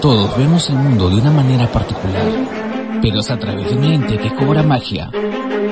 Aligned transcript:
Todos 0.00 0.36
vemos 0.38 0.70
el 0.70 0.76
mundo 0.76 1.10
de 1.10 1.16
una 1.16 1.32
manera 1.32 1.66
particular, 1.66 2.24
pero 3.02 3.18
es 3.18 3.30
a 3.32 3.36
través 3.36 3.68
de 3.68 3.76
un 3.76 3.84
ente 3.84 4.16
que 4.16 4.32
cobra 4.32 4.62
magia. 4.62 5.10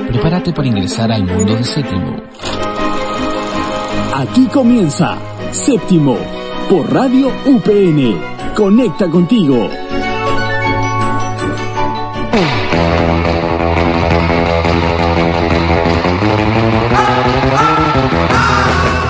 Prepárate 0.09 0.53
para 0.53 0.67
ingresar 0.67 1.13
al 1.13 1.25
mundo 1.25 1.55
de 1.55 1.63
Séptimo. 1.63 2.17
Aquí 4.17 4.47
comienza 4.47 5.17
Séptimo 5.53 6.17
por 6.69 6.93
Radio 6.93 7.29
UPN. 7.47 8.21
Conecta 8.57 9.09
contigo. 9.09 9.69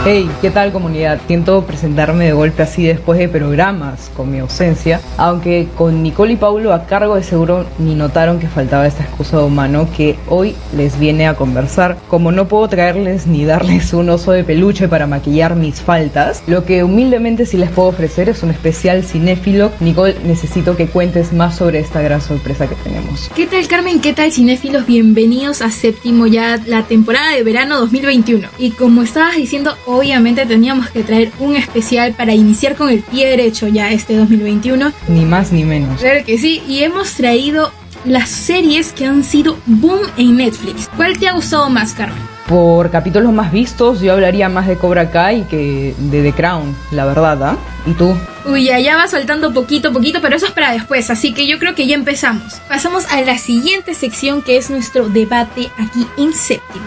Hey, 0.09 0.30
¿qué 0.41 0.52
tal 0.52 0.70
comunidad? 0.70 1.20
Siento 1.27 1.66
presentarme 1.66 2.27
de 2.27 2.32
golpe 2.32 2.62
así 2.62 2.84
después 2.84 3.18
de 3.18 3.29
programas 3.29 4.09
con 4.16 4.30
mi 4.30 4.38
ausencia, 4.38 5.00
aunque 5.16 5.66
con 5.77 6.00
Nicole 6.05 6.34
y 6.34 6.36
Paulo 6.36 6.73
a 6.73 6.87
cargo 6.87 7.16
de 7.16 7.24
seguro 7.24 7.66
ni 7.80 7.96
notaron 7.96 8.38
que 8.38 8.46
faltaba 8.46 8.87
esta 8.87 9.02
excusa 9.02 9.38
de 9.38 9.42
humano 9.42 9.88
que 9.96 10.16
hoy 10.29 10.55
les 10.77 11.01
viene 11.01 11.27
a 11.27 11.34
conversar. 11.34 11.96
Como 12.06 12.30
no 12.30 12.46
puedo 12.46 12.69
traerles 12.69 13.27
ni 13.27 13.45
darles 13.45 13.92
un 13.95 14.09
oso 14.09 14.30
de 14.30 14.45
peluche 14.45 14.87
para 14.87 15.09
maquillar 15.09 15.56
mis 15.56 15.80
faltas, 15.80 16.45
lo 16.46 16.65
que 16.65 16.84
humildemente 16.84 17.45
sí 17.45 17.57
les 17.57 17.70
puedo 17.70 17.88
ofrecer 17.88 18.29
es 18.29 18.45
un 18.45 18.51
especial 18.51 19.02
cinéfilo. 19.02 19.73
Nicole, 19.80 20.15
necesito 20.24 20.77
que 20.77 20.87
cuentes 20.87 21.32
más 21.32 21.57
sobre 21.57 21.80
esta 21.80 22.01
gran 22.01 22.20
sorpresa 22.20 22.68
que 22.68 22.77
tenemos. 22.77 23.29
¿Qué 23.34 23.48
tal 23.48 23.66
Carmen? 23.66 24.01
¿Qué 24.01 24.12
tal 24.12 24.30
cinéfilos? 24.30 24.87
Bienvenidos 24.87 25.62
a 25.62 25.73
séptimo 25.73 26.29
ya 26.29 26.60
la 26.65 26.84
temporada 26.84 27.32
de 27.32 27.43
verano 27.43 27.80
2021. 27.80 28.46
Y 28.57 28.70
como 28.70 29.02
estabas 29.02 29.34
diciendo, 29.34 29.77
obviamente 29.96 30.46
teníamos 30.46 30.91
que 30.91 31.02
traer 31.02 31.32
un 31.38 31.56
especial 31.56 32.12
para 32.12 32.34
iniciar 32.34 32.77
con 32.77 32.88
el 32.88 33.02
pie 33.02 33.28
derecho 33.28 33.68
ya 33.68 33.91
este 33.91 34.16
2021. 34.16 34.92
Ni 35.09 35.24
más 35.24 35.52
ni 35.52 35.64
menos. 35.64 36.00
Claro 36.00 36.24
que 36.24 36.38
sí, 36.38 36.62
y 36.68 36.82
hemos 36.82 37.14
traído 37.14 37.70
las 38.04 38.28
series 38.28 38.93
que 38.93 39.06
han 39.06 39.24
sido 39.24 39.59
boom 39.66 40.01
en 40.16 40.37
Netflix. 40.37 40.88
¿Cuál 40.96 41.18
te 41.18 41.29
ha 41.29 41.32
gustado 41.32 41.68
más, 41.68 41.93
Carmen? 41.93 42.18
Por 42.46 42.93
capítulos 42.93 43.32
más 43.32 43.51
vistos, 43.51 44.01
yo 44.01 44.12
hablaría 44.12 44.48
más 44.48 44.68
de 44.68 44.76
Cobra 44.76 45.10
Kai 45.10 45.48
que 45.48 45.95
de 45.99 46.23
The 46.23 46.32
Crown, 46.32 46.76
la 46.93 47.04
verdad, 47.04 47.43
¿ah? 47.43 47.56
¿Y 47.84 47.93
tú? 47.95 48.15
Uy, 48.45 48.66
ya, 48.66 48.78
ya 48.78 48.95
va 48.95 49.09
soltando 49.09 49.52
poquito, 49.52 49.93
poquito, 49.93 50.21
pero 50.23 50.37
eso 50.37 50.46
es 50.46 50.52
para 50.52 50.71
después, 50.71 51.10
así 51.10 51.34
que 51.34 51.49
yo 51.49 51.59
creo 51.59 51.74
que 51.74 51.88
ya 51.88 51.96
empezamos. 51.96 52.60
Pasamos 52.68 53.06
a 53.06 53.21
la 53.23 53.38
siguiente 53.38 53.95
sección 53.95 54.43
que 54.43 54.56
es 54.56 54.71
nuestro 54.71 55.09
debate 55.09 55.71
aquí 55.76 56.06
en 56.16 56.32
séptimo. 56.32 56.87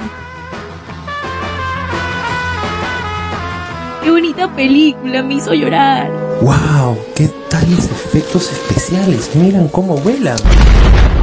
Qué 4.10 4.14
bonita 4.14 4.56
película, 4.56 5.22
me 5.22 5.36
hizo 5.36 5.54
llorar. 5.54 6.10
¡Wow! 6.42 6.98
¿Qué 7.16 7.30
tales 7.48 7.86
efectos 7.86 8.52
especiales? 8.52 9.36
Miran 9.36 9.68
cómo 9.68 9.98
vuelan. 9.98 10.36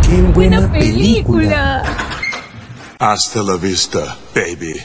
¡Qué 0.09 0.23
buena, 0.23 0.71
película. 0.71 1.83
Hasta 3.01 3.43
la 3.43 3.57
vista, 3.57 4.17
baby. 4.33 4.77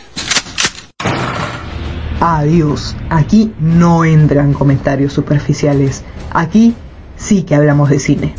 Adiós. 2.20 2.96
Aquí 3.12 3.54
no 3.60 4.04
entran 4.04 4.54
comentarios 4.54 5.14
superficiales. 5.14 6.04
Aquí 6.32 6.74
sí 7.18 7.44
que 7.44 7.54
hablamos 7.54 7.92
de 7.92 8.00
cine. 8.00 8.36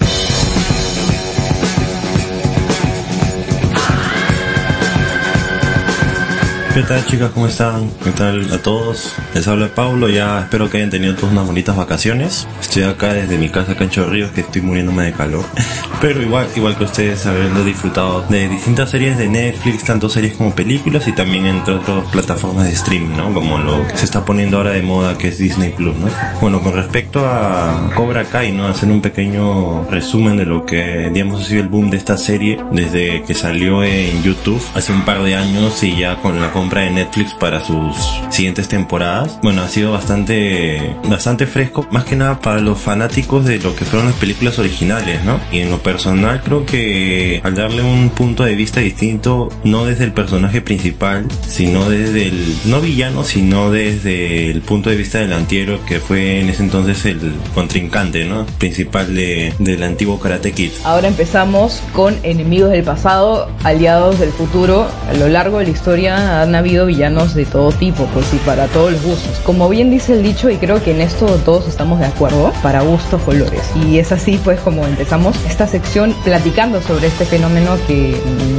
¿Qué 6.75 6.83
tal 6.85 7.05
chicas? 7.05 7.31
¿Cómo 7.33 7.49
están? 7.49 7.91
¿Qué 8.03 8.13
tal 8.13 8.51
a 8.51 8.57
todos? 8.57 9.15
Les 9.35 9.47
habla 9.47 9.75
Paulo, 9.75 10.09
ya 10.09 10.41
espero 10.41 10.71
que 10.71 10.79
hayan 10.79 10.89
tenido 10.89 11.15
todas 11.15 11.33
unas 11.33 11.47
bonitas 11.47 11.77
vacaciones. 11.77 12.49
Estoy 12.63 12.85
acá 12.85 13.13
desde 13.13 13.37
mi 13.37 13.51
casa 13.51 13.75
Cancho 13.75 14.09
Ríos 14.09 14.31
que 14.31 14.41
estoy 14.41 14.63
muriéndome 14.63 15.05
de 15.05 15.13
calor. 15.13 15.45
Pero 16.01 16.23
igual, 16.23 16.49
igual 16.57 16.77
que 16.79 16.85
ustedes 16.85 17.27
habiendo 17.27 17.63
disfrutado 17.63 18.23
de 18.23 18.49
distintas 18.49 18.91
series 18.91 19.19
de 19.19 19.29
Netflix, 19.29 19.85
tanto 19.85 20.09
series 20.09 20.33
como 20.35 20.55
películas 20.55 21.07
y 21.07 21.13
también 21.13 21.45
entre 21.45 21.75
otras 21.75 22.07
plataformas 22.07 22.65
de 22.65 22.73
streaming, 22.73 23.19
¿no? 23.19 23.35
Como 23.35 23.59
lo 23.59 23.87
que 23.87 23.99
se 23.99 24.07
está 24.07 24.25
poniendo 24.25 24.57
ahora 24.57 24.71
de 24.71 24.81
moda 24.81 25.19
que 25.19 25.29
es 25.29 25.37
Disney 25.37 25.71
Plus, 25.71 25.95
¿no? 25.95 26.09
Bueno, 26.41 26.63
con 26.63 26.73
respecto 26.73 27.25
a 27.27 27.91
Cobra 27.95 28.25
Kai, 28.25 28.51
¿no? 28.51 28.67
Hacer 28.67 28.91
un 28.91 29.03
pequeño 29.03 29.85
resumen 29.91 30.39
de 30.39 30.47
lo 30.47 30.65
que 30.65 31.11
digamos 31.13 31.43
ha 31.43 31.45
sido 31.45 31.63
el 31.63 31.69
boom 31.69 31.91
de 31.91 31.99
esta 31.99 32.17
serie 32.17 32.59
desde 32.73 33.23
que 33.25 33.35
salió 33.35 33.85
en 33.85 34.23
YouTube 34.23 34.63
hace 34.75 34.93
un 34.93 35.05
par 35.05 35.23
de 35.23 35.37
años 35.37 35.83
y 35.83 35.99
ya 35.99 36.17
con 36.17 36.41
la 36.41 36.51
compra 36.63 36.83
de 36.83 36.91
Netflix 36.93 37.35
para 37.35 37.61
sus 37.61 37.97
siguientes 38.31 38.69
temporadas. 38.69 39.37
Bueno, 39.43 39.63
ha 39.63 39.69
sido 39.69 39.91
bastante, 39.91 40.95
bastante 41.09 41.49
fresco, 41.49 41.85
más 41.91 42.05
que 42.05 42.15
nada 42.15 42.39
para 42.39 42.61
los 42.61 42.79
fanáticos 42.79 43.45
de 43.45 43.59
lo 43.59 43.75
que 43.75 43.85
fueron 43.85 44.07
las 44.07 44.17
películas 44.17 44.61
originales, 44.61 45.25
¿no? 45.25 45.41
Y 45.51 45.59
en 45.59 45.71
lo 45.71 45.79
personal 45.83 46.41
creo 46.41 46.65
que 46.65 47.41
al 47.43 47.57
darle 47.57 47.83
un 47.83 48.11
punto 48.11 48.45
de 48.45 48.55
vista 48.55 48.79
distinto, 48.79 49.49
no 49.65 49.85
desde 49.87 50.05
el 50.05 50.13
personaje 50.13 50.61
principal, 50.61 51.27
sino 51.49 51.91
desde 51.91 52.29
el, 52.29 52.57
no 52.67 52.81
villano, 52.81 53.25
sino 53.25 53.73
desde 53.73 54.49
el 54.49 54.61
punto 54.61 54.89
de 54.89 54.95
vista 54.95 55.19
del 55.19 55.33
antihéroe 55.33 55.81
que 55.85 55.99
fue 55.99 56.39
en 56.39 56.49
ese 56.49 56.63
entonces 56.63 57.05
el 57.07 57.33
contrincante, 57.57 58.25
¿no? 58.25 58.47
Principal 58.59 59.17
de, 59.17 59.53
del 59.59 59.83
antiguo 59.83 60.21
Karate 60.21 60.53
Kid. 60.53 60.71
Ahora 60.85 61.09
empezamos 61.09 61.83
con 61.93 62.15
enemigos 62.23 62.71
del 62.71 62.85
pasado, 62.85 63.51
aliados 63.65 64.21
del 64.21 64.31
futuro. 64.31 64.87
A 65.09 65.15
lo 65.15 65.27
largo 65.27 65.59
de 65.59 65.65
la 65.65 65.71
historia 65.71 66.43
han 66.43 66.52
habido 66.55 66.87
villanos 66.87 67.35
de 67.35 67.45
todo 67.45 67.73
tipo, 67.73 68.05
pues 68.07 68.33
y 68.33 68.37
para 68.39 68.67
todos 68.69 68.93
los 68.93 69.03
gustos. 69.03 69.39
Como 69.45 69.69
bien 69.69 69.91
dice 69.91 70.15
el 70.15 70.23
dicho, 70.23 70.51
y 70.51 70.57
creo 70.57 70.83
que 70.83 70.93
en 70.93 71.01
esto 71.01 71.27
todos 71.45 71.69
estamos 71.69 71.99
de 71.99 72.07
acuerdo, 72.07 72.53
para 72.63 72.83
gustos 72.83 73.21
colores. 73.23 73.63
Y 73.87 73.99
es 73.99 74.13
así 74.13 74.41
pues 74.43 74.61
como 74.61 74.85
empezamos 74.87 75.37
esta 75.49 75.67
sección 75.67 76.15
platicando 76.25 76.81
sobre 76.83 77.09
este 77.09 77.25
fenómeno 77.25 77.77
que 77.87 78.17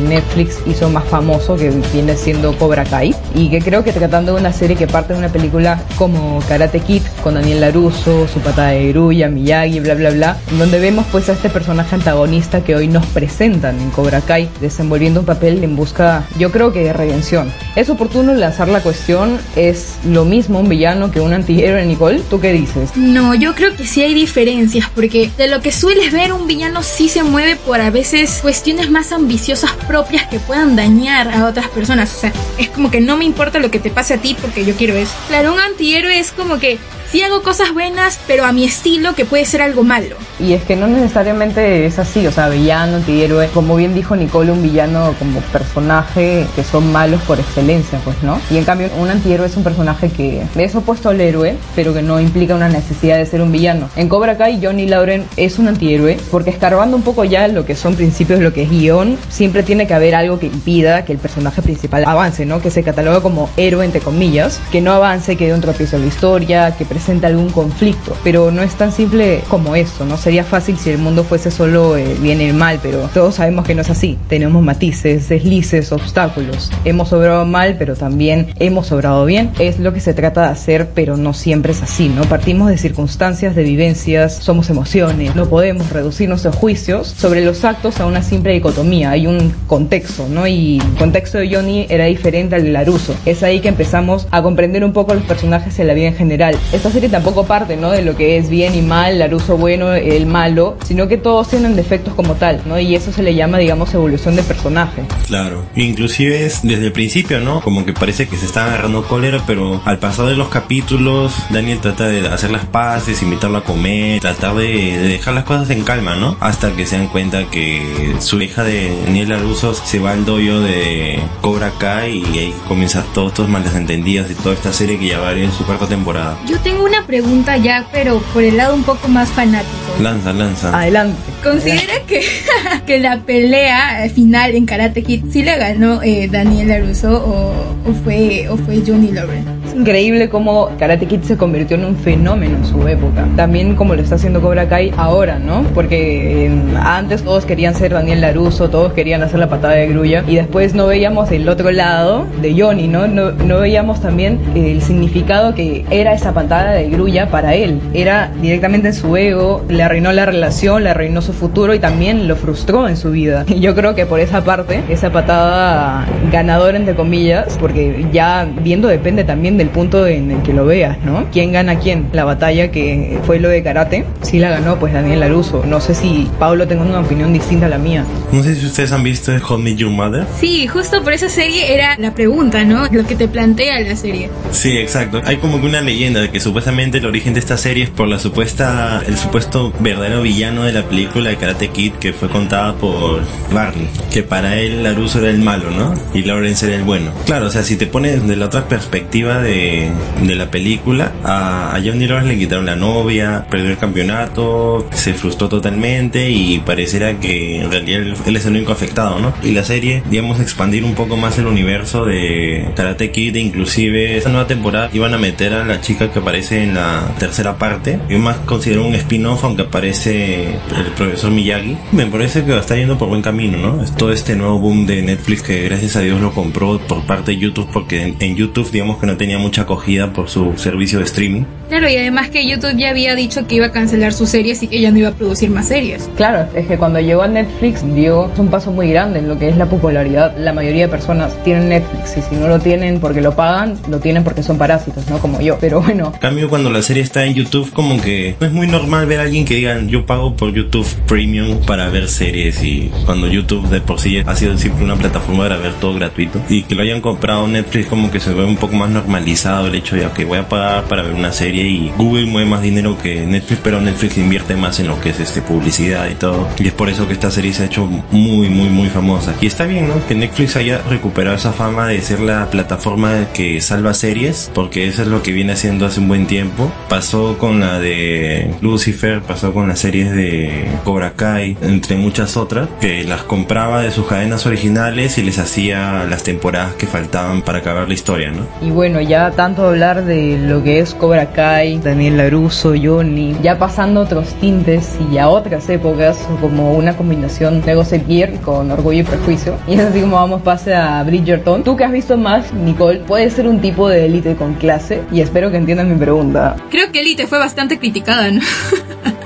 Netflix 0.07 0.57
hizo 0.65 0.89
más 0.89 1.05
famoso, 1.05 1.55
que 1.55 1.69
viene 1.91 2.15
siendo 2.15 2.57
Cobra 2.57 2.83
Kai, 2.83 3.15
y 3.35 3.49
que 3.49 3.59
creo 3.59 3.83
que 3.83 3.91
tratando 3.91 4.33
de 4.33 4.41
una 4.41 4.53
serie 4.53 4.75
que 4.75 4.87
parte 4.87 5.13
de 5.13 5.19
una 5.19 5.29
película 5.29 5.81
como 5.97 6.39
Karate 6.47 6.79
Kid, 6.79 7.03
con 7.23 7.35
Daniel 7.35 7.61
LaRusso, 7.61 8.27
su 8.27 8.39
patada 8.39 8.69
de 8.69 8.89
grulla, 8.89 9.29
Miyagi, 9.29 9.79
bla 9.79 9.95
bla 9.95 10.09
bla, 10.11 10.37
donde 10.57 10.79
vemos 10.79 11.05
pues 11.11 11.29
a 11.29 11.33
este 11.33 11.49
personaje 11.49 11.95
antagonista 11.95 12.63
que 12.63 12.75
hoy 12.75 12.87
nos 12.87 13.05
presentan 13.07 13.79
en 13.79 13.89
Cobra 13.91 14.21
Kai, 14.21 14.49
desenvolviendo 14.61 15.21
un 15.21 15.25
papel 15.25 15.63
en 15.63 15.75
busca, 15.75 16.23
yo 16.37 16.51
creo 16.51 16.71
que 16.71 16.83
de 16.83 16.93
redención. 16.93 17.51
Es 17.75 17.82
oportuno 17.89 18.33
lanzar 18.33 18.67
la 18.67 18.81
cuestión, 18.81 19.39
¿es 19.55 19.95
lo 20.05 20.25
mismo 20.25 20.59
un 20.59 20.69
villano 20.69 21.11
que 21.11 21.19
un 21.19 21.33
antihéroe, 21.33 21.85
Nicole? 21.85 22.21
¿Tú 22.29 22.39
qué 22.39 22.53
dices? 22.53 22.95
No, 22.95 23.33
yo 23.33 23.55
creo 23.55 23.75
que 23.75 23.85
sí 23.85 24.01
hay 24.01 24.13
diferencias, 24.13 24.89
porque 24.93 25.31
de 25.37 25.47
lo 25.47 25.61
que 25.61 25.71
sueles 25.71 26.11
ver, 26.11 26.33
un 26.33 26.47
villano 26.47 26.83
sí 26.83 27.09
se 27.09 27.23
mueve 27.23 27.55
por 27.55 27.81
a 27.81 27.89
veces 27.89 28.39
cuestiones 28.41 28.89
más 28.89 29.11
ambiciosas 29.11 29.71
propias 29.87 30.27
que 30.27 30.39
puedan 30.39 30.75
dañar 30.75 31.29
a 31.29 31.45
otras 31.45 31.67
personas. 31.67 32.13
O 32.15 32.19
sea, 32.19 32.33
es 32.57 32.69
como 32.69 32.91
que 32.91 33.01
no 33.01 33.17
me 33.17 33.25
importa 33.25 33.59
lo 33.59 33.71
que 33.71 33.79
te 33.79 33.89
pase 33.89 34.15
a 34.15 34.17
ti 34.17 34.35
porque 34.39 34.65
yo 34.65 34.75
quiero 34.75 34.95
eso. 34.95 35.13
Claro, 35.27 35.53
un 35.53 35.59
antihéroe 35.59 36.19
es 36.19 36.31
como 36.31 36.59
que 36.59 36.77
sí 37.13 37.21
hago 37.21 37.43
cosas 37.43 37.73
buenas, 37.73 38.19
pero 38.25 38.43
a 38.43 38.51
mi 38.51 38.65
estilo 38.65 39.13
que 39.13 39.23
puede 39.23 39.45
ser 39.45 39.61
algo 39.61 39.83
malo. 39.83 40.15
Y 40.39 40.53
es 40.53 40.63
que 40.63 40.75
no 40.75 40.87
necesariamente 40.87 41.85
es 41.85 41.99
así, 41.99 42.25
o 42.25 42.31
sea, 42.31 42.49
villano, 42.49 42.95
antihéroe, 42.97 43.49
como 43.53 43.75
bien 43.75 43.93
dijo 43.93 44.15
Nicole, 44.15 44.51
un 44.51 44.63
villano 44.63 45.13
como 45.19 45.39
personaje 45.41 46.47
que 46.55 46.63
son 46.63 46.91
malos 46.91 47.21
por 47.21 47.39
excelencia, 47.39 47.72
pues, 48.03 48.21
¿no? 48.23 48.39
Y 48.49 48.57
en 48.57 48.65
cambio, 48.65 48.89
un 48.99 49.09
antihéroe 49.09 49.47
es 49.47 49.57
un 49.57 49.63
personaje 49.63 50.09
que 50.09 50.43
es 50.55 50.75
opuesto 50.75 51.09
al 51.09 51.21
héroe, 51.21 51.55
pero 51.75 51.93
que 51.93 52.01
no 52.01 52.19
implica 52.19 52.55
una 52.55 52.69
necesidad 52.69 53.17
de 53.17 53.25
ser 53.25 53.41
un 53.41 53.51
villano. 53.51 53.89
En 53.95 54.09
Cobra 54.09 54.37
Kai, 54.37 54.59
Johnny 54.63 54.87
Lauren 54.87 55.25
es 55.37 55.59
un 55.59 55.67
antihéroe, 55.67 56.17
porque 56.31 56.49
escarbando 56.49 56.95
un 56.95 57.03
poco 57.03 57.23
ya 57.23 57.47
lo 57.47 57.65
que 57.65 57.75
son 57.75 57.95
principios 57.95 58.39
lo 58.39 58.53
que 58.53 58.63
es 58.63 58.69
guion, 58.69 59.17
siempre 59.29 59.63
tiene 59.63 59.87
que 59.87 59.93
haber 59.93 60.15
algo 60.15 60.39
que 60.39 60.47
impida 60.47 61.05
que 61.05 61.13
el 61.13 61.19
personaje 61.19 61.61
principal 61.61 62.03
avance, 62.05 62.45
¿no? 62.45 62.61
Que 62.61 62.69
se 62.69 62.83
cataloga 62.83 63.21
como 63.21 63.49
héroe, 63.57 63.85
entre 63.85 64.01
comillas, 64.01 64.59
que 64.71 64.81
no 64.81 64.91
avance, 64.91 65.35
que 65.35 65.47
dé 65.47 65.53
un 65.53 65.61
tropiezo 65.61 65.95
a 65.95 65.99
la 65.99 66.05
historia, 66.05 66.75
que 66.77 66.85
presenta 66.85 67.27
algún 67.27 67.49
conflicto, 67.49 68.15
pero 68.23 68.51
no 68.51 68.61
es 68.61 68.75
tan 68.75 68.91
simple 68.91 69.41
como 69.49 69.75
eso, 69.75 70.05
¿no? 70.05 70.17
Sería 70.17 70.43
fácil 70.43 70.77
si 70.77 70.89
el 70.89 70.97
mundo 70.97 71.23
fuese 71.23 71.51
solo 71.51 71.97
eh, 71.97 72.15
bien 72.19 72.41
y 72.41 72.45
el 72.45 72.53
mal, 72.53 72.79
pero 72.81 73.09
todos 73.13 73.35
sabemos 73.35 73.65
que 73.65 73.75
no 73.75 73.81
es 73.81 73.89
así. 73.89 74.17
Tenemos 74.27 74.61
matices, 74.63 75.29
deslices, 75.29 75.91
obstáculos. 75.91 76.71
Hemos 76.85 77.13
obrado 77.13 77.45
mal, 77.45 77.62
pero 77.77 77.95
también 77.95 78.47
hemos 78.59 78.91
obrado 78.91 79.25
bien. 79.25 79.51
Es 79.59 79.79
lo 79.79 79.93
que 79.93 79.99
se 79.99 80.13
trata 80.13 80.43
de 80.43 80.47
hacer, 80.49 80.89
pero 80.93 81.17
no 81.17 81.33
siempre 81.33 81.71
es 81.71 81.81
así, 81.81 82.09
¿no? 82.09 82.23
Partimos 82.23 82.69
de 82.69 82.77
circunstancias, 82.77 83.55
de 83.55 83.63
vivencias, 83.63 84.35
somos 84.35 84.69
emociones. 84.69 85.35
No 85.35 85.47
podemos 85.47 85.89
reducir 85.89 86.29
nuestros 86.29 86.55
juicios 86.55 87.07
sobre 87.07 87.43
los 87.43 87.63
actos 87.63 87.99
a 87.99 88.05
una 88.05 88.21
simple 88.21 88.53
dicotomía. 88.53 89.11
Hay 89.11 89.27
un 89.27 89.53
contexto, 89.67 90.27
¿no? 90.29 90.45
Y 90.47 90.79
el 90.79 90.97
contexto 90.97 91.37
de 91.37 91.53
Johnny 91.53 91.87
era 91.89 92.05
diferente 92.05 92.55
al 92.55 92.63
de 92.63 92.71
Laruso. 92.71 93.15
Es 93.25 93.43
ahí 93.43 93.59
que 93.59 93.69
empezamos 93.69 94.27
a 94.31 94.41
comprender 94.41 94.83
un 94.83 94.93
poco 94.93 95.13
los 95.13 95.23
personajes 95.23 95.79
en 95.79 95.87
la 95.87 95.93
vida 95.93 96.07
en 96.07 96.15
general. 96.15 96.57
Esta 96.73 96.91
serie 96.91 97.09
tampoco 97.09 97.45
parte, 97.45 97.77
¿no? 97.77 97.91
De 97.91 98.01
lo 98.01 98.15
que 98.15 98.37
es 98.37 98.49
bien 98.49 98.75
y 98.75 98.81
mal, 98.81 99.19
Laruso 99.19 99.57
bueno, 99.57 99.93
el 99.93 100.25
malo, 100.25 100.77
sino 100.85 101.07
que 101.07 101.17
todos 101.17 101.49
tienen 101.49 101.75
defectos 101.75 102.13
como 102.13 102.35
tal, 102.35 102.61
¿no? 102.65 102.79
Y 102.79 102.95
eso 102.95 103.11
se 103.11 103.23
le 103.23 103.35
llama, 103.35 103.57
digamos, 103.57 103.93
evolución 103.93 104.35
de 104.35 104.43
personaje. 104.43 105.03
Claro, 105.27 105.65
inclusive 105.75 106.45
es 106.45 106.61
desde 106.63 106.87
el 106.87 106.91
principio, 106.91 107.39
¿no? 107.39 107.42
Como 107.61 107.85
que 107.85 107.93
parece 107.93 108.27
que 108.27 108.37
se 108.37 108.45
está 108.45 108.65
agarrando 108.65 109.03
cólera, 109.03 109.41
pero 109.45 109.81
al 109.85 109.99
pasar 109.99 110.25
de 110.27 110.35
los 110.35 110.49
capítulos, 110.49 111.33
Daniel 111.49 111.79
trata 111.79 112.07
de 112.07 112.27
hacer 112.27 112.51
las 112.51 112.65
paces, 112.65 113.21
invitarlo 113.21 113.57
a 113.57 113.63
comer, 113.63 114.19
tratar 114.21 114.55
de, 114.55 114.67
de 114.67 115.07
dejar 115.07 115.33
las 115.33 115.43
cosas 115.43 115.69
en 115.69 115.83
calma, 115.83 116.15
¿no? 116.15 116.37
Hasta 116.39 116.71
que 116.71 116.85
se 116.85 116.97
dan 116.97 117.07
cuenta 117.07 117.45
que 117.49 118.15
su 118.19 118.41
hija 118.41 118.63
de 118.63 118.95
Daniel 119.05 119.29
LaRusso 119.29 119.73
se 119.73 119.99
va 119.99 120.11
al 120.11 120.25
doyo 120.25 120.61
de 120.61 121.19
Cobra 121.41 121.71
Kai 121.77 122.23
y 122.33 122.39
ahí 122.39 122.55
comienzan 122.67 123.03
todos 123.13 123.29
estos 123.29 123.49
malentendidos 123.49 124.29
y 124.31 124.35
toda 124.35 124.55
esta 124.55 124.73
serie 124.73 124.97
que 124.97 125.07
ya 125.07 125.19
va 125.19 125.29
a 125.29 125.33
ir 125.33 125.45
en 125.45 125.51
su 125.51 125.65
cuarta 125.65 125.87
temporada. 125.87 126.37
Yo 126.47 126.59
tengo 126.59 126.83
una 126.83 127.05
pregunta 127.05 127.57
ya, 127.57 127.87
pero 127.91 128.19
por 128.33 128.43
el 128.43 128.57
lado 128.57 128.75
un 128.75 128.83
poco 128.83 129.07
más 129.07 129.29
fanático. 129.29 129.73
Lanza, 129.99 130.33
lanza. 130.33 130.77
Adelante. 130.77 131.32
¿Considera 131.43 131.93
que, 132.07 132.21
que 132.87 132.99
la 132.99 133.19
pelea 133.19 134.09
final 134.09 134.55
en 134.55 134.65
Karate 134.65 135.03
Kid 135.03 135.25
sí 135.31 135.43
le 135.43 135.57
ganó 135.57 136.01
eh, 136.01 136.29
Daniel 136.31 136.69
LaRusso 136.69 137.11
o, 137.11 137.89
o 137.89 137.93
fue, 138.03 138.47
o 138.49 138.57
fue 138.57 138.81
Johnny 138.85 139.11
Lauren? 139.11 139.62
Increíble 139.75 140.29
cómo 140.29 140.69
Karate 140.77 141.07
Kid 141.07 141.21
se 141.21 141.37
convirtió 141.37 141.77
en 141.77 141.85
un 141.85 141.95
fenómeno 141.95 142.57
en 142.57 142.65
su 142.65 142.87
época. 142.87 143.25
También 143.35 143.75
como 143.75 143.95
lo 143.95 144.01
está 144.01 144.15
haciendo 144.15 144.41
Cobra 144.41 144.67
Kai 144.67 144.93
ahora, 144.97 145.39
¿no? 145.39 145.63
Porque 145.73 146.45
eh, 146.45 146.51
antes 146.81 147.23
todos 147.23 147.45
querían 147.45 147.73
ser 147.73 147.93
Daniel 147.93 148.21
Laruso, 148.21 148.69
todos 148.69 148.93
querían 148.93 149.23
hacer 149.23 149.39
la 149.39 149.49
patada 149.49 149.75
de 149.75 149.87
grulla 149.87 150.23
y 150.27 150.35
después 150.35 150.73
no 150.75 150.87
veíamos 150.87 151.31
el 151.31 151.47
otro 151.49 151.71
lado 151.71 152.25
de 152.41 152.59
Johnny, 152.59 152.87
¿no? 152.87 153.07
No, 153.07 153.31
no 153.31 153.59
veíamos 153.59 154.01
también 154.01 154.39
el 154.55 154.81
significado 154.81 155.55
que 155.55 155.85
era 155.89 156.13
esa 156.13 156.33
patada 156.33 156.71
de 156.71 156.89
grulla 156.89 157.29
para 157.29 157.55
él. 157.55 157.79
Era 157.93 158.31
directamente 158.41 158.89
en 158.89 158.93
su 158.93 159.15
ego, 159.17 159.63
le 159.69 159.83
arruinó 159.83 160.11
la 160.11 160.25
relación, 160.25 160.83
le 160.83 160.91
arruinó 160.91 161.21
su 161.21 161.33
futuro 161.33 161.73
y 161.73 161.79
también 161.79 162.27
lo 162.27 162.35
frustró 162.35 162.87
en 162.87 162.97
su 162.97 163.11
vida. 163.11 163.45
Y 163.47 163.59
yo 163.59 163.75
creo 163.75 163.95
que 163.95 164.05
por 164.05 164.19
esa 164.19 164.43
parte, 164.43 164.83
esa 164.89 165.11
patada 165.11 166.05
ganadora 166.31 166.77
entre 166.77 166.95
comillas, 166.95 167.57
porque 167.59 168.05
ya 168.11 168.47
viendo 168.61 168.87
depende 168.87 169.23
también 169.23 169.57
del 169.63 169.71
punto 169.71 170.05
en 170.05 170.29
el 170.29 170.43
que 170.43 170.51
lo 170.51 170.65
veas, 170.65 170.97
¿no? 171.05 171.25
¿Quién 171.31 171.53
gana 171.53 171.79
quién? 171.79 172.09
La 172.11 172.25
batalla 172.25 172.69
que 172.69 173.17
fue 173.25 173.39
lo 173.39 173.47
de 173.47 173.63
karate, 173.63 174.05
sí 174.21 174.39
la 174.39 174.49
ganó 174.49 174.77
pues 174.77 174.93
Daniel 174.93 175.21
Laruso. 175.21 175.63
No 175.65 175.79
sé 175.79 175.95
si 175.95 176.29
Pablo 176.37 176.67
tenga 176.67 176.83
una 176.83 176.99
opinión 176.99 177.31
distinta 177.31 177.67
a 177.67 177.69
la 177.69 177.77
mía. 177.77 178.03
No 178.33 178.43
sé 178.43 178.55
si 178.55 178.65
ustedes 178.65 178.91
han 178.91 179.03
visto 179.03 179.31
Hot 179.39 179.59
Me 179.59 179.73
Your 179.75 179.89
Mother. 179.89 180.25
Sí, 180.37 180.67
justo 180.67 181.01
por 181.01 181.13
esa 181.13 181.29
serie 181.29 181.73
era 181.73 181.95
la 181.97 182.13
pregunta, 182.13 182.65
¿no? 182.65 182.87
Lo 182.91 183.05
que 183.05 183.15
te 183.15 183.29
plantea 183.29 183.79
la 183.79 183.95
serie. 183.95 184.29
Sí, 184.51 184.77
exacto. 184.77 185.21
Hay 185.23 185.37
como 185.37 185.61
que 185.61 185.65
una 185.65 185.79
leyenda 185.79 186.19
de 186.19 186.29
que 186.29 186.41
supuestamente 186.41 186.97
el 186.97 187.05
origen 187.05 187.33
de 187.33 187.39
esta 187.39 187.57
serie 187.57 187.85
es 187.85 187.89
por 187.89 188.09
la 188.09 188.19
supuesta, 188.19 189.01
el 189.07 189.17
supuesto 189.17 189.71
verdadero 189.79 190.21
villano 190.21 190.63
de 190.63 190.73
la 190.73 190.83
película 190.83 191.29
de 191.29 191.37
Karate 191.37 191.69
Kid 191.69 191.93
que 191.93 192.11
fue 192.11 192.27
contada 192.27 192.75
por 192.75 193.21
Barney. 193.53 193.87
Que 194.11 194.23
para 194.23 194.57
él 194.57 194.83
Laruso 194.83 195.19
era 195.19 195.29
el 195.29 195.39
malo, 195.39 195.71
¿no? 195.71 195.93
Y 196.13 196.23
Lawrence 196.23 196.65
era 196.65 196.75
el 196.75 196.83
bueno. 196.83 197.11
Claro, 197.25 197.47
o 197.47 197.49
sea, 197.49 197.63
si 197.63 197.77
te 197.77 197.87
pones 197.87 198.27
de 198.27 198.35
la 198.35 198.47
otra 198.47 198.67
perspectiva 198.67 199.39
de, 199.39 199.52
de 199.53 200.35
la 200.35 200.49
película, 200.49 201.11
a, 201.23 201.75
a 201.75 201.81
Johnny 201.81 202.07
Lawrence 202.07 202.33
le 202.33 202.39
quitaron 202.39 202.65
la 202.65 202.75
novia, 202.75 203.45
perdió 203.49 203.69
el 203.69 203.77
campeonato, 203.77 204.87
se 204.91 205.13
frustró 205.13 205.49
totalmente 205.49 206.29
y 206.29 206.59
pareciera 206.59 207.19
que 207.19 207.61
en 207.61 207.71
realidad 207.71 208.01
él, 208.01 208.13
él 208.25 208.35
es 208.35 208.45
el 208.45 208.53
único 208.53 208.71
afectado, 208.71 209.19
¿no? 209.19 209.33
Y 209.43 209.51
la 209.51 209.63
serie, 209.63 210.03
digamos, 210.09 210.39
expandir 210.39 210.83
un 210.83 210.95
poco 210.95 211.17
más 211.17 211.37
el 211.37 211.47
universo 211.47 212.05
de 212.05 212.71
Karate 212.75 213.11
Kid, 213.11 213.35
e 213.35 213.39
inclusive 213.39 214.17
esta 214.17 214.29
nueva 214.29 214.47
temporada 214.47 214.89
iban 214.93 215.13
a 215.13 215.17
meter 215.17 215.53
a 215.53 215.65
la 215.65 215.81
chica 215.81 216.11
que 216.11 216.19
aparece 216.19 216.63
en 216.63 216.75
la 216.75 217.13
tercera 217.19 217.57
parte. 217.57 217.99
Yo 218.09 218.19
más 218.19 218.37
considero 218.37 218.85
un 218.85 218.95
spin-off, 218.95 219.43
aunque 219.43 219.63
aparece 219.63 220.45
el 220.45 220.91
profesor 220.95 221.31
Miyagi. 221.31 221.77
Me 221.91 222.05
parece 222.05 222.43
que 222.43 222.57
está 222.57 222.75
yendo 222.75 222.97
por 222.97 223.09
buen 223.09 223.21
camino, 223.21 223.57
¿no? 223.57 223.83
Todo 223.97 224.11
este 224.11 224.35
nuevo 224.35 224.59
boom 224.59 224.85
de 224.85 225.01
Netflix 225.01 225.41
que 225.41 225.63
gracias 225.63 225.95
a 225.95 226.01
Dios 226.01 226.21
lo 226.21 226.31
compró 226.31 226.79
por 226.79 227.03
parte 227.05 227.31
de 227.31 227.37
YouTube, 227.37 227.69
porque 227.71 228.01
en, 228.03 228.15
en 228.19 228.35
YouTube, 228.35 228.71
digamos 228.71 228.97
que 228.97 229.07
no 229.07 229.17
tenía 229.17 229.37
mucha 229.43 229.63
acogida 229.63 230.13
por 230.13 230.29
su 230.29 230.57
servicio 230.57 230.99
de 230.99 231.05
streaming. 231.05 231.43
Claro, 231.73 231.89
y 231.89 231.97
además 231.97 232.29
que 232.29 232.47
YouTube 232.47 232.77
ya 232.77 232.91
había 232.91 233.15
dicho 233.15 233.47
que 233.47 233.55
iba 233.55 233.65
a 233.65 233.71
cancelar 233.71 234.13
sus 234.13 234.29
series 234.29 234.61
y 234.61 234.67
que 234.67 234.79
ya 234.79 234.91
no 234.91 234.99
iba 234.99 235.09
a 235.09 235.13
producir 235.13 235.49
más 235.49 235.69
series. 235.69 236.07
Claro, 236.15 236.47
es 236.53 236.67
que 236.67 236.77
cuando 236.77 236.99
llegó 236.99 237.23
a 237.23 237.27
Netflix 237.27 237.83
dio 237.95 238.29
un 238.37 238.49
paso 238.49 238.71
muy 238.71 238.91
grande 238.91 239.17
en 239.17 239.27
lo 239.27 239.39
que 239.39 239.49
es 239.49 239.57
la 239.57 239.65
popularidad. 239.65 240.37
La 240.37 240.53
mayoría 240.53 240.83
de 240.83 240.89
personas 240.89 241.35
tienen 241.43 241.69
Netflix 241.69 242.15
y 242.15 242.21
si 242.21 242.35
no 242.35 242.47
lo 242.47 242.59
tienen 242.59 242.99
porque 242.99 243.21
lo 243.21 243.35
pagan, 243.35 243.75
lo 243.89 243.99
tienen 243.99 244.23
porque 244.23 244.43
son 244.43 244.59
parásitos, 244.59 245.09
¿no? 245.09 245.17
Como 245.17 245.41
yo. 245.41 245.57
Pero 245.59 245.81
bueno, 245.81 246.11
En 246.13 246.19
cambio, 246.19 246.47
cuando 246.47 246.69
la 246.69 246.83
serie 246.83 247.01
está 247.01 247.25
en 247.25 247.33
YouTube, 247.33 247.71
como 247.73 247.99
que 247.99 248.35
no 248.39 248.45
es 248.45 248.53
muy 248.53 248.67
normal 248.67 249.07
ver 249.07 249.21
a 249.21 249.23
alguien 249.23 249.43
que 249.43 249.55
digan 249.55 249.89
yo 249.89 250.05
pago 250.05 250.35
por 250.35 250.53
YouTube 250.53 250.85
Premium 251.07 251.65
para 251.65 251.89
ver 251.89 252.07
series 252.07 252.63
y 252.63 252.91
cuando 253.07 253.25
YouTube 253.25 253.67
de 253.69 253.81
por 253.81 253.99
sí 253.99 254.21
ha 254.23 254.35
sido 254.35 254.55
siempre 254.59 254.85
una 254.85 254.95
plataforma 254.95 255.45
para 255.45 255.57
ver 255.57 255.73
todo 255.81 255.95
gratuito 255.95 256.39
y 256.49 256.61
que 256.61 256.75
lo 256.75 256.83
hayan 256.83 257.01
comprado 257.01 257.47
Netflix 257.47 257.87
como 257.87 258.11
que 258.11 258.19
se 258.19 258.31
ve 258.31 258.45
un 258.45 258.57
poco 258.57 258.75
más 258.75 258.91
normalizado 258.91 259.65
el 259.65 259.73
hecho 259.73 259.95
de 259.95 260.03
que 260.15 260.23
voy 260.23 260.37
a 260.37 260.47
pagar 260.47 260.83
para 260.83 261.01
ver 261.01 261.13
una 261.15 261.31
serie 261.31 261.62
y 261.63 261.91
Google 261.97 262.25
mueve 262.25 262.49
más 262.49 262.61
dinero 262.61 262.97
que 262.97 263.25
Netflix, 263.25 263.61
pero 263.63 263.81
Netflix 263.81 264.17
invierte 264.17 264.55
más 264.55 264.79
en 264.79 264.87
lo 264.87 264.99
que 264.99 265.09
es 265.09 265.19
este 265.19 265.41
publicidad 265.41 266.09
y 266.09 266.15
todo 266.15 266.47
y 266.57 266.67
es 266.67 266.73
por 266.73 266.89
eso 266.89 267.07
que 267.07 267.13
esta 267.13 267.31
serie 267.31 267.53
se 267.53 267.63
ha 267.63 267.65
hecho 267.65 267.85
muy 268.11 268.49
muy 268.49 268.69
muy 268.69 268.89
famosa 268.89 269.33
y 269.41 269.47
está 269.47 269.65
bien, 269.65 269.87
¿no? 269.87 270.05
Que 270.07 270.15
Netflix 270.15 270.55
haya 270.55 270.81
recuperado 270.89 271.35
esa 271.35 271.53
fama 271.53 271.87
de 271.87 272.01
ser 272.01 272.19
la 272.19 272.49
plataforma 272.49 273.27
que 273.33 273.61
salva 273.61 273.93
series 273.93 274.51
porque 274.53 274.87
eso 274.87 275.01
es 275.01 275.07
lo 275.07 275.23
que 275.23 275.31
viene 275.31 275.53
haciendo 275.53 275.85
hace 275.85 275.99
un 275.99 276.07
buen 276.07 276.27
tiempo. 276.27 276.71
Pasó 276.89 277.37
con 277.37 277.59
la 277.59 277.79
de 277.79 278.53
Lucifer, 278.61 279.21
pasó 279.21 279.53
con 279.53 279.67
las 279.67 279.79
series 279.79 280.11
de 280.11 280.65
Cobra 280.83 281.13
Kai, 281.15 281.57
entre 281.61 281.95
muchas 281.95 282.37
otras, 282.37 282.67
que 282.79 283.03
las 283.03 283.23
compraba 283.23 283.81
de 283.81 283.91
sus 283.91 284.07
cadenas 284.07 284.45
originales 284.45 285.17
y 285.17 285.23
les 285.23 285.39
hacía 285.39 286.05
las 286.09 286.23
temporadas 286.23 286.73
que 286.73 286.87
faltaban 286.87 287.41
para 287.41 287.59
acabar 287.59 287.87
la 287.87 287.93
historia, 287.93 288.31
¿no? 288.31 288.43
y 288.61 288.71
bueno, 288.71 289.01
ya 289.01 289.31
tanto 289.31 289.67
hablar 289.67 290.05
de 290.05 290.37
lo 290.37 290.63
que 290.63 290.79
es 290.79 290.93
Cobra 290.93 291.31
Kai, 291.31 291.42
Daniel 291.43 292.15
Laruso, 292.17 292.73
Johnny, 292.81 293.35
ya 293.41 293.57
pasando 293.59 293.99
otros 293.99 294.33
tintes 294.35 294.97
y 295.11 295.17
a 295.17 295.27
otras 295.27 295.69
épocas, 295.69 296.17
como 296.39 296.73
una 296.73 296.95
combinación 296.95 297.61
de 297.61 297.75
Gossip 297.75 298.03
con 298.45 298.71
Orgullo 298.71 299.01
y 299.01 299.03
Prejuicio. 299.03 299.57
Y 299.67 299.73
es 299.73 299.81
así 299.81 299.99
como 300.01 300.15
vamos 300.15 300.41
pase 300.41 300.73
a 300.73 301.03
Bridgerton. 301.03 301.63
Tú 301.63 301.75
que 301.75 301.83
has 301.83 301.91
visto 301.91 302.15
más, 302.17 302.53
Nicole, 302.53 302.99
puede 302.99 303.29
ser 303.29 303.47
un 303.47 303.59
tipo 303.59 303.89
de 303.89 304.05
élite 304.05 304.35
con 304.35 304.53
clase 304.53 305.01
y 305.11 305.19
espero 305.19 305.51
que 305.51 305.57
entiendas 305.57 305.87
mi 305.87 305.95
pregunta. 305.95 306.55
Creo 306.69 306.91
que 306.91 307.01
Elite 307.01 307.27
fue 307.27 307.39
bastante 307.39 307.77
criticada. 307.77 308.29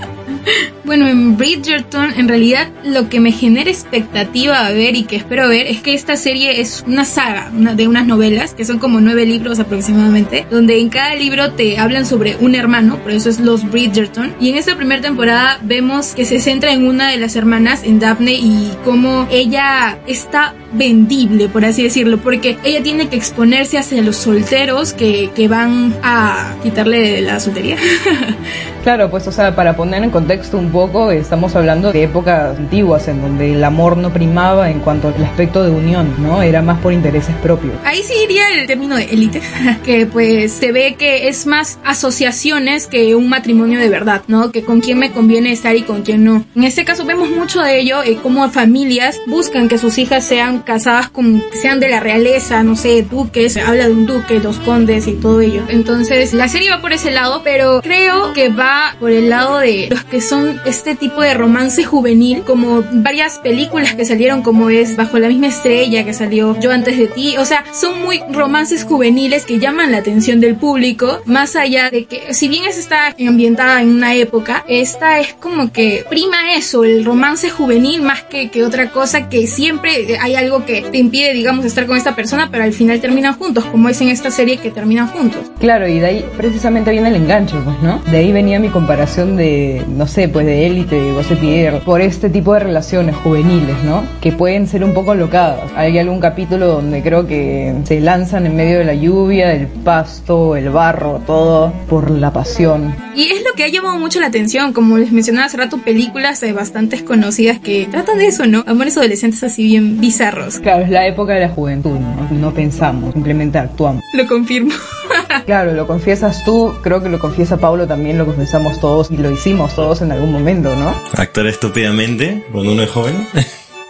Bueno, 0.84 1.06
en 1.08 1.36
Bridgerton, 1.36 2.14
en 2.16 2.30
realidad 2.30 2.70
lo 2.86 3.10
que 3.10 3.20
me 3.20 3.34
genera 3.34 3.70
expectativa 3.70 4.66
a 4.66 4.72
ver 4.72 4.96
y 4.96 5.04
que 5.04 5.18
espero 5.18 5.50
ver 5.50 5.68
es 5.68 5.82
que 5.82 5.94
esta 5.94 6.16
serie 6.16 6.62
es 6.62 6.84
una 6.88 7.04
saga 7.04 7.52
de 7.52 7.88
unas 7.90 8.08
novelas, 8.08 8.54
que 8.54 8.64
son 8.64 8.80
como 8.80 9.02
nueve 9.02 9.26
libros 9.26 9.60
aproximadamente, 9.60 10.48
donde 10.50 10.80
en 10.80 10.88
cada 10.88 11.14
libro 11.16 11.52
te 11.52 11.78
hablan 11.78 12.06
sobre 12.06 12.38
un 12.38 12.56
hermano, 12.56 13.00
por 13.00 13.12
eso 13.12 13.30
es 13.30 13.42
los 13.42 13.70
Bridgerton. 13.70 14.34
Y 14.40 14.50
en 14.50 14.56
esta 14.56 14.78
primera 14.78 15.02
temporada 15.02 15.60
vemos 15.62 16.14
que 16.16 16.24
se 16.24 16.40
centra 16.40 16.72
en 16.72 16.88
una 16.88 17.12
de 17.12 17.18
las 17.18 17.36
hermanas, 17.36 17.84
en 17.84 18.00
Daphne, 18.00 18.36
y 18.36 18.72
cómo 18.86 19.27
ella 19.30 20.00
está 20.08 20.56
vendible, 20.72 21.50
por 21.50 21.66
así 21.66 21.84
decirlo, 21.84 22.18
porque 22.20 22.58
ella 22.63 22.82
tiene 22.82 23.10
que 23.10 23.18
exponerse 23.18 23.77
hacia 23.77 24.01
los 24.01 24.16
solteros 24.16 24.94
que, 24.94 25.32
que 25.36 25.50
van 25.50 25.94
a 26.01 26.56
quitarle 26.63 27.22
la 27.22 27.42
soltería. 27.42 27.77
Claro, 28.88 29.12
pues 29.12 29.27
o 29.27 29.34
sea, 29.34 29.53
para 29.53 29.75
poner 29.75 30.01
en 30.01 30.12
contexto 30.12 30.58
un 30.58 30.72
poco, 30.72 31.12
estamos 31.12 31.53
hablando 31.58 31.91
de 31.91 32.03
épocas 32.03 32.58
antiguas 32.58 33.06
en 33.10 33.22
donde 33.22 33.51
el 33.51 33.62
amor 33.62 33.98
no 33.98 34.13
primaba 34.13 34.72
en 34.72 34.79
cuanto 34.79 35.10
al 35.10 35.24
aspecto 35.25 35.62
de 35.62 35.72
unión, 35.72 36.15
¿no? 36.20 36.41
Era 36.41 36.62
más 36.62 36.79
por 36.79 36.94
intereses 36.94 37.36
propios. 37.44 37.74
Ahí 37.84 38.01
sí 38.01 38.13
iría 38.24 38.48
el 38.53 38.65
término 38.65 38.96
de 38.96 39.03
élite, 39.03 39.41
que 39.84 40.06
pues 40.06 40.53
se 40.53 40.72
ve 40.72 40.96
que 40.98 41.27
es 41.27 41.46
más 41.46 41.79
asociaciones 41.84 42.88
que 42.88 43.13
un 43.13 43.27
matrimonio 43.27 43.77
de 43.77 43.89
verdad, 43.89 44.22
¿no? 44.29 44.53
Que 44.53 44.63
con 44.63 44.79
quién 44.79 45.00
me 45.00 45.12
conviene 45.12 45.51
estar 45.51 45.75
y 45.75 45.82
con 45.82 46.03
quién 46.03 46.24
no. 46.24 46.46
En 46.56 46.63
este 46.63 46.86
caso 46.86 47.03
vemos 47.03 47.29
mucho 47.29 47.60
de 47.62 47.82
ello, 47.82 48.03
eh, 48.03 48.17
como 48.24 48.50
familias 48.50 49.20
buscan 49.27 49.67
que 49.67 49.79
sus 49.79 49.98
hijas 49.98 50.24
sean 50.24 50.60
casadas 50.60 51.10
con, 51.10 51.44
sean 51.62 51.82
de 51.82 51.89
la 51.89 52.00
realeza, 52.00 52.63
no 52.63 52.77
sé, 52.77 53.01
duques, 53.01 53.51
se 53.51 53.60
habla 53.60 53.88
de 53.88 53.91
un 53.91 54.06
duque, 54.06 54.39
los 54.39 54.60
condes 54.60 55.08
y 55.08 55.12
todo 55.15 55.41
ello. 55.41 55.63
Entonces 55.67 56.32
la 56.32 56.48
serie 56.48 56.70
va 56.70 56.79
por 56.79 56.94
ese 56.94 57.12
lado, 57.12 57.41
pero 57.44 57.82
creo 57.82 58.32
que 58.32 58.48
va 58.48 58.76
por 59.00 59.12
el 59.12 59.29
lado 59.29 59.60
de 59.60 59.88
los 59.89 60.03
que 60.03 60.22
son 60.22 60.60
este 60.65 60.96
tipo 60.96 61.22
de 61.22 61.34
romance 61.34 61.84
juvenil, 61.84 62.43
como 62.43 62.84
varias 62.91 63.39
películas 63.39 63.93
que 63.93 64.05
salieron, 64.05 64.41
como 64.41 64.69
es 64.69 64.96
Bajo 64.96 65.19
la 65.19 65.27
misma 65.27 65.48
estrella 65.48 66.03
que 66.03 66.13
salió 66.13 66.60
Yo 66.60 66.72
antes 66.72 66.98
de 66.98 67.07
ti, 67.07 67.36
o 67.38 67.46
sea, 67.46 67.63
son 67.74 68.01
muy 68.01 68.22
romances 68.31 68.84
juveniles 68.84 69.46
que 69.46 69.60
llaman 69.60 69.91
la 69.91 70.00
atención 70.00 70.39
del 70.39 70.55
público, 70.55 71.22
más 71.25 71.55
allá 71.55 71.89
de 71.89 72.05
que, 72.05 72.34
si 72.34 72.48
bien 72.48 72.65
esta 72.65 73.10
está 73.10 73.27
ambientada 73.27 73.81
en 73.81 73.89
una 73.89 74.15
época, 74.15 74.63
esta 74.67 75.19
es 75.19 75.34
como 75.34 75.72
que 75.72 76.05
prima 76.10 76.53
eso, 76.55 76.84
el 76.84 77.05
romance 77.05 77.50
juvenil 77.50 78.01
más 78.01 78.24
que, 78.24 78.50
que 78.50 78.63
otra 78.63 78.89
cosa, 78.91 79.29
que 79.29 79.48
siempre 79.48 80.17
hay 80.19 80.36
algo 80.36 80.65
que 80.65 80.81
te 80.81 80.98
impide, 80.98 81.34
digamos, 81.34 81.65
estar 81.65 81.86
con 81.86 81.98
esta 81.98 82.15
persona, 82.15 82.50
pero 82.51 82.63
al 82.63 82.74
final 82.74 83.01
terminan 83.01 83.34
juntos, 83.34 83.65
como 83.65 83.89
es 83.89 84.00
en 84.01 84.10
esta 84.10 84.31
serie 84.31 84.57
que 84.57 84.72
terminan 84.72 85.07
juntos. 85.07 85.41
Claro, 85.60 85.88
y 85.88 86.00
de 86.00 86.05
ahí 86.05 86.25
precisamente 86.38 86.91
viene 86.91 87.10
el 87.10 87.15
enganche, 87.15 87.55
pues, 87.63 87.81
¿no? 87.81 88.00
De 88.12 88.17
ahí 88.17 88.31
venía 88.31 88.57
mi 88.60 88.70
comparación 88.70 89.36
de, 89.36 89.84
no 89.88 90.08
sé, 90.08 90.28
pues 90.28 90.46
de 90.46 90.68
élite, 90.68 90.96
de 90.96 91.36
Pierre, 91.36 91.80
por 91.80 92.02
este 92.02 92.30
tipo 92.30 92.54
de 92.54 92.60
relaciones 92.60 93.16
juveniles, 93.18 93.76
¿no? 93.84 94.04
Que 94.22 94.32
pueden 94.32 94.68
ser 94.68 94.84
un 94.84 94.94
poco 94.94 95.16
locadas. 95.16 95.72
Hay 95.76 95.98
algún 95.98 96.20
capítulo 96.20 96.68
donde 96.68 97.02
creo 97.02 97.28
que 97.28 97.74
se 97.84 98.00
lanzan 98.00 98.46
en 98.46 98.56
medio 98.56 98.80
de 98.80 98.86
la 98.86 98.94
lluvia, 98.94 99.54
el 99.54 99.68
pasto, 99.68 100.56
el 100.56 100.70
barro, 100.70 101.22
todo 101.26 101.74
por 101.90 102.10
la 102.10 102.32
pasión. 102.32 102.96
Y 103.16 103.32
es 103.32 103.44
lo 103.44 103.54
que 103.56 103.64
ha 103.64 103.68
llamado 103.68 103.98
mucho 103.98 104.20
la 104.20 104.28
atención, 104.28 104.74
como 104.74 104.98
les 104.98 105.12
mencionaba 105.12 105.48
hace 105.48 105.58
rato, 105.58 105.80
películas 105.80 106.42
eh, 106.44 106.54
bastante 106.54 107.04
conocidas 107.04 107.60
que 107.60 107.88
tratan 107.90 108.18
de 108.18 108.28
eso, 108.28 108.46
¿no? 108.48 108.64
Amores 108.68 108.98
adolescentes 108.98 109.44
así 109.44 109.64
bien 109.64 110.00
bizarros. 110.00 110.60
Claro, 110.60 110.84
es 110.84 110.90
la 110.90 111.08
época 111.08 111.34
de 111.34 111.42
la 111.42 111.50
juventud, 111.50 111.98
¿no? 112.00 112.30
No 112.32 112.54
pensamos, 112.54 113.14
simplemente 113.14 113.58
actuamos. 113.58 114.04
Lo 114.14 114.28
confirmo. 114.28 114.74
Claro, 115.46 115.74
lo 115.74 115.88
confiesas 115.88 116.43
tú, 116.43 116.74
creo 116.81 117.01
que 117.01 117.10
lo 117.10 117.19
confiesa 117.19 117.57
Pablo 117.57 117.88
también, 117.88 118.17
lo 118.17 118.25
confesamos 118.25 118.79
todos 118.79 119.12
y 119.12 119.17
lo 119.17 119.31
hicimos 119.31 119.75
todos 119.75 120.01
en 120.01 120.12
algún 120.12 120.31
momento, 120.31 120.75
¿no? 120.75 120.93
Actuar 121.13 121.48
estúpidamente 121.48 122.46
cuando 122.51 122.72
uno 122.72 122.84
es 122.84 122.89
joven. 122.89 123.27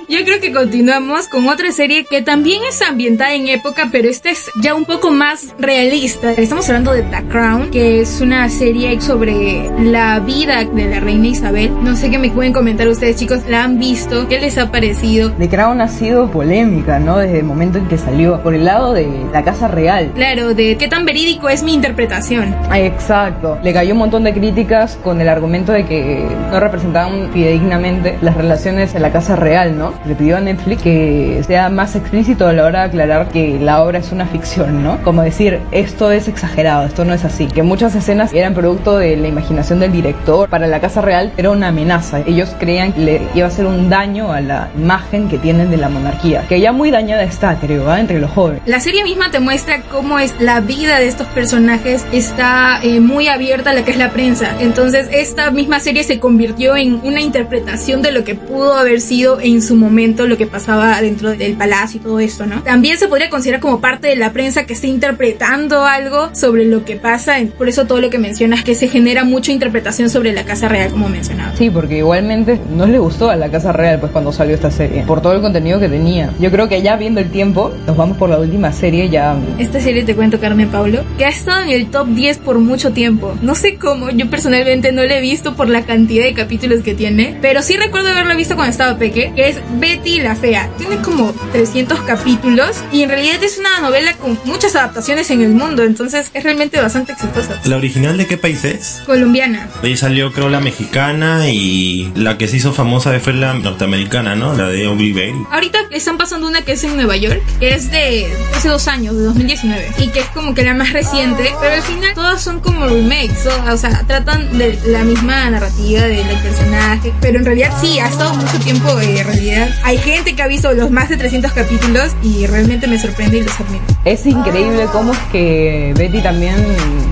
Yo 0.09 0.19
creo 0.23 0.39
que 0.39 0.53
continuamos 0.53 1.27
con 1.27 1.49
otra 1.49 1.69
serie 1.73 2.05
que 2.05 2.21
también 2.21 2.61
es 2.63 2.81
ambientada 2.81 3.33
en 3.33 3.49
época, 3.49 3.89
pero 3.91 4.07
esta 4.07 4.29
es 4.29 4.49
ya 4.63 4.73
un 4.73 4.85
poco 4.85 5.11
más 5.11 5.53
realista. 5.59 6.31
Estamos 6.31 6.65
hablando 6.69 6.93
de 6.93 7.01
The 7.01 7.23
Crown, 7.27 7.71
que 7.71 7.99
es 7.99 8.21
una 8.21 8.47
serie 8.47 9.01
sobre 9.01 9.69
la 9.81 10.21
vida 10.21 10.63
de 10.63 10.85
la 10.85 11.01
reina 11.01 11.27
Isabel. 11.27 11.73
No 11.83 11.97
sé 11.97 12.09
qué 12.09 12.19
me 12.19 12.29
pueden 12.29 12.53
comentar 12.53 12.87
ustedes, 12.87 13.17
chicos. 13.17 13.41
¿La 13.49 13.65
han 13.65 13.79
visto? 13.79 14.29
¿Qué 14.29 14.39
les 14.39 14.57
ha 14.57 14.71
parecido? 14.71 15.33
The 15.33 15.49
Crown 15.49 15.81
ha 15.81 15.89
sido 15.89 16.31
polémica, 16.31 16.99
¿no? 16.99 17.17
Desde 17.17 17.39
el 17.39 17.45
momento 17.45 17.77
en 17.77 17.89
que 17.89 17.97
salió, 17.97 18.41
por 18.41 18.55
el 18.55 18.63
lado 18.63 18.93
de 18.93 19.09
la 19.33 19.43
Casa 19.43 19.67
Real. 19.67 20.13
Claro, 20.15 20.53
de 20.53 20.77
qué 20.77 20.87
tan 20.87 21.03
verídico 21.03 21.49
es 21.49 21.63
mi 21.63 21.73
interpretación. 21.73 22.55
Ay, 22.69 22.83
exacto. 22.83 23.59
Le 23.61 23.73
cayó 23.73 23.91
un 23.91 23.99
montón 23.99 24.23
de 24.23 24.33
críticas 24.33 24.97
con 25.03 25.19
el 25.19 25.27
argumento 25.27 25.73
de 25.73 25.85
que 25.85 26.25
no 26.49 26.61
representaban 26.61 27.29
fidedignamente 27.33 28.17
las 28.21 28.37
relaciones 28.37 28.95
en 28.95 29.01
la 29.01 29.11
Casa 29.11 29.35
Real, 29.35 29.77
¿no? 29.77 29.96
Le 30.05 30.15
pidió 30.15 30.37
a 30.37 30.41
Netflix 30.41 30.81
que 30.81 31.43
sea 31.45 31.69
más 31.69 31.95
explícito 31.95 32.47
a 32.47 32.53
la 32.53 32.65
hora 32.65 32.79
de 32.81 32.85
aclarar 32.87 33.29
que 33.29 33.59
la 33.59 33.83
obra 33.83 33.99
es 33.99 34.11
una 34.11 34.25
ficción, 34.25 34.83
¿no? 34.83 35.01
Como 35.03 35.21
decir, 35.21 35.59
esto 35.71 36.11
es 36.11 36.27
exagerado, 36.27 36.85
esto 36.85 37.05
no 37.05 37.13
es 37.13 37.25
así. 37.25 37.47
Que 37.47 37.63
muchas 37.63 37.95
escenas 37.95 38.33
eran 38.33 38.53
producto 38.53 38.97
de 38.97 39.17
la 39.17 39.27
imaginación 39.27 39.79
del 39.79 39.91
director. 39.91 40.49
Para 40.49 40.67
la 40.67 40.79
Casa 40.79 41.01
Real 41.01 41.31
era 41.37 41.51
una 41.51 41.69
amenaza. 41.69 42.19
Ellos 42.25 42.55
creían 42.59 42.93
que 42.93 43.01
le 43.01 43.21
iba 43.33 43.45
a 43.45 43.49
hacer 43.49 43.65
un 43.65 43.89
daño 43.89 44.31
a 44.31 44.41
la 44.41 44.69
imagen 44.77 45.27
que 45.29 45.37
tienen 45.37 45.69
de 45.69 45.77
la 45.77 45.89
monarquía. 45.89 46.45
Que 46.47 46.59
ya 46.59 46.71
muy 46.71 46.91
dañada 46.91 47.23
está, 47.23 47.55
creo, 47.59 47.89
¿ah? 47.89 47.99
entre 47.99 48.19
los 48.19 48.31
jóvenes. 48.31 48.61
La 48.65 48.79
serie 48.79 49.03
misma 49.03 49.31
te 49.31 49.39
muestra 49.39 49.81
cómo 49.91 50.19
es 50.19 50.33
la 50.39 50.59
vida 50.61 50.99
de 50.99 51.07
estos 51.07 51.27
personajes 51.27 52.05
está 52.11 52.79
eh, 52.83 52.99
muy 52.99 53.27
abierta 53.27 53.71
a 53.71 53.73
lo 53.73 53.83
que 53.83 53.91
es 53.91 53.97
la 53.97 54.11
prensa. 54.11 54.55
Entonces 54.59 55.07
esta 55.11 55.51
misma 55.51 55.79
serie 55.79 56.03
se 56.03 56.19
convirtió 56.19 56.75
en 56.75 56.99
una 57.03 57.21
interpretación 57.21 58.01
de 58.01 58.11
lo 58.11 58.23
que 58.23 58.35
pudo 58.35 58.75
haber 58.75 59.01
sido 59.01 59.39
en 59.39 59.61
su 59.61 59.75
momento 59.75 59.86
lo 60.27 60.37
que 60.37 60.47
pasaba 60.47 61.01
dentro 61.01 61.31
del 61.31 61.53
palacio 61.53 61.99
y 61.99 62.03
todo 62.03 62.19
esto, 62.19 62.45
¿no? 62.45 62.61
También 62.63 62.97
se 62.97 63.07
podría 63.07 63.29
considerar 63.29 63.61
como 63.61 63.79
parte 63.79 64.07
de 64.07 64.15
la 64.15 64.31
prensa 64.33 64.65
que 64.65 64.73
está 64.73 64.87
interpretando 64.87 65.83
algo 65.83 66.29
sobre 66.33 66.65
lo 66.65 66.85
que 66.85 66.95
pasa. 66.95 67.35
Por 67.57 67.69
eso 67.69 67.85
todo 67.85 68.01
lo 68.01 68.09
que 68.09 68.17
mencionas 68.17 68.63
que 68.63 68.75
se 68.75 68.87
genera 68.87 69.23
mucha 69.23 69.51
interpretación 69.51 70.09
sobre 70.09 70.33
la 70.33 70.43
Casa 70.43 70.67
Real, 70.67 70.91
como 70.91 71.09
mencionaba. 71.09 71.55
Sí, 71.55 71.69
porque 71.69 71.97
igualmente 71.97 72.59
no 72.75 72.85
le 72.85 72.99
gustó 72.99 73.29
a 73.29 73.35
la 73.35 73.49
Casa 73.49 73.71
Real 73.71 73.99
pues 73.99 74.11
cuando 74.11 74.31
salió 74.31 74.55
esta 74.55 74.71
serie, 74.71 75.03
por 75.03 75.21
todo 75.21 75.33
el 75.33 75.41
contenido 75.41 75.79
que 75.79 75.89
tenía. 75.89 76.31
Yo 76.39 76.51
creo 76.51 76.67
que 76.67 76.81
ya 76.81 76.95
viendo 76.95 77.19
el 77.19 77.29
tiempo, 77.29 77.71
nos 77.85 77.97
vamos 77.97 78.17
por 78.17 78.29
la 78.29 78.39
última 78.39 78.71
serie 78.71 79.09
ya. 79.09 79.35
Esta 79.57 79.79
serie 79.79 80.03
te 80.03 80.15
cuento, 80.15 80.39
Carmen 80.39 80.69
Pablo, 80.69 81.03
que 81.17 81.25
ha 81.25 81.29
estado 81.29 81.63
en 81.63 81.69
el 81.69 81.87
top 81.87 82.07
10 82.07 82.39
por 82.39 82.59
mucho 82.59 82.91
tiempo. 82.91 83.35
No 83.41 83.55
sé 83.55 83.75
cómo, 83.75 84.09
yo 84.09 84.29
personalmente 84.29 84.91
no 84.91 85.03
la 85.03 85.17
he 85.17 85.21
visto 85.21 85.55
por 85.55 85.69
la 85.69 85.83
cantidad 85.83 86.23
de 86.23 86.33
capítulos 86.33 86.81
que 86.81 86.93
tiene, 86.93 87.37
pero 87.41 87.61
sí 87.61 87.77
recuerdo 87.77 88.09
haberla 88.09 88.35
visto 88.35 88.55
cuando 88.55 88.71
estaba 88.71 88.97
peque, 88.97 89.31
que 89.35 89.49
es 89.49 89.59
Betty 89.79 90.19
la 90.19 90.35
Fea. 90.35 90.69
Tiene 90.77 90.97
como 90.97 91.33
300 91.51 92.01
capítulos 92.01 92.77
y 92.91 93.03
en 93.03 93.09
realidad 93.09 93.43
es 93.43 93.57
una 93.57 93.79
novela 93.79 94.13
con 94.13 94.39
muchas 94.45 94.75
adaptaciones 94.75 95.29
en 95.31 95.41
el 95.41 95.49
mundo, 95.49 95.83
entonces 95.83 96.29
es 96.33 96.43
realmente 96.43 96.79
bastante 96.79 97.13
exitosa. 97.13 97.59
¿La 97.65 97.77
original 97.77 98.17
de 98.17 98.27
qué 98.27 98.37
país 98.37 98.63
es? 98.63 99.01
Colombiana. 99.05 99.67
Ahí 99.83 99.97
salió 99.97 100.31
creo 100.31 100.49
la 100.49 100.59
mexicana 100.59 101.49
y 101.49 102.11
la 102.15 102.37
que 102.37 102.47
se 102.47 102.57
hizo 102.57 102.73
famosa 102.73 103.17
fue 103.19 103.33
la 103.33 103.53
norteamericana, 103.53 104.35
¿no? 104.35 104.53
La 104.53 104.67
de 104.67 104.87
Obi. 104.87 105.07
Ahorita 105.51 105.79
están 105.91 106.17
pasando 106.17 106.47
una 106.47 106.61
que 106.63 106.73
es 106.73 106.83
en 106.83 106.95
Nueva 106.95 107.15
York, 107.15 107.41
que 107.59 107.73
es 107.73 107.89
de 107.91 108.27
hace 108.53 108.67
dos 108.67 108.87
años, 108.87 109.15
de 109.15 109.23
2019, 109.23 109.87
y 109.99 110.07
que 110.09 110.19
es 110.19 110.25
como 110.27 110.53
que 110.53 110.63
la 110.63 110.73
más 110.73 110.91
reciente, 110.91 111.51
pero 111.61 111.75
al 111.75 111.81
final 111.81 112.13
todas 112.13 112.41
son 112.41 112.59
como 112.59 112.85
remakes, 112.85 113.45
o, 113.47 113.73
o 113.73 113.77
sea, 113.77 114.03
tratan 114.05 114.57
de 114.57 114.77
la 114.87 115.03
misma 115.03 115.49
narrativa 115.49 116.01
del 116.01 116.27
personaje, 116.43 117.13
pero 117.21 117.39
en 117.39 117.45
realidad 117.45 117.73
sí, 117.81 117.99
ha 117.99 118.07
estado 118.07 118.33
mucho 118.35 118.59
tiempo 118.59 118.99
eh, 118.99 119.19
en 119.19 119.66
Hay 119.83 119.97
gente 119.97 120.35
que 120.35 120.41
ha 120.41 120.47
visto 120.47 120.73
los 120.73 120.91
más 120.91 121.09
de 121.09 121.17
300 121.17 121.51
capítulos 121.51 122.15
y 122.23 122.45
realmente 122.47 122.87
me 122.87 122.99
sorprende 122.99 123.39
y 123.39 123.43
los 123.43 123.59
admiro. 123.59 123.83
Es 124.05 124.25
increíble 124.25 124.85
cómo 124.91 125.13
es 125.13 125.19
que 125.31 125.93
Betty 125.97 126.21
también 126.21 126.55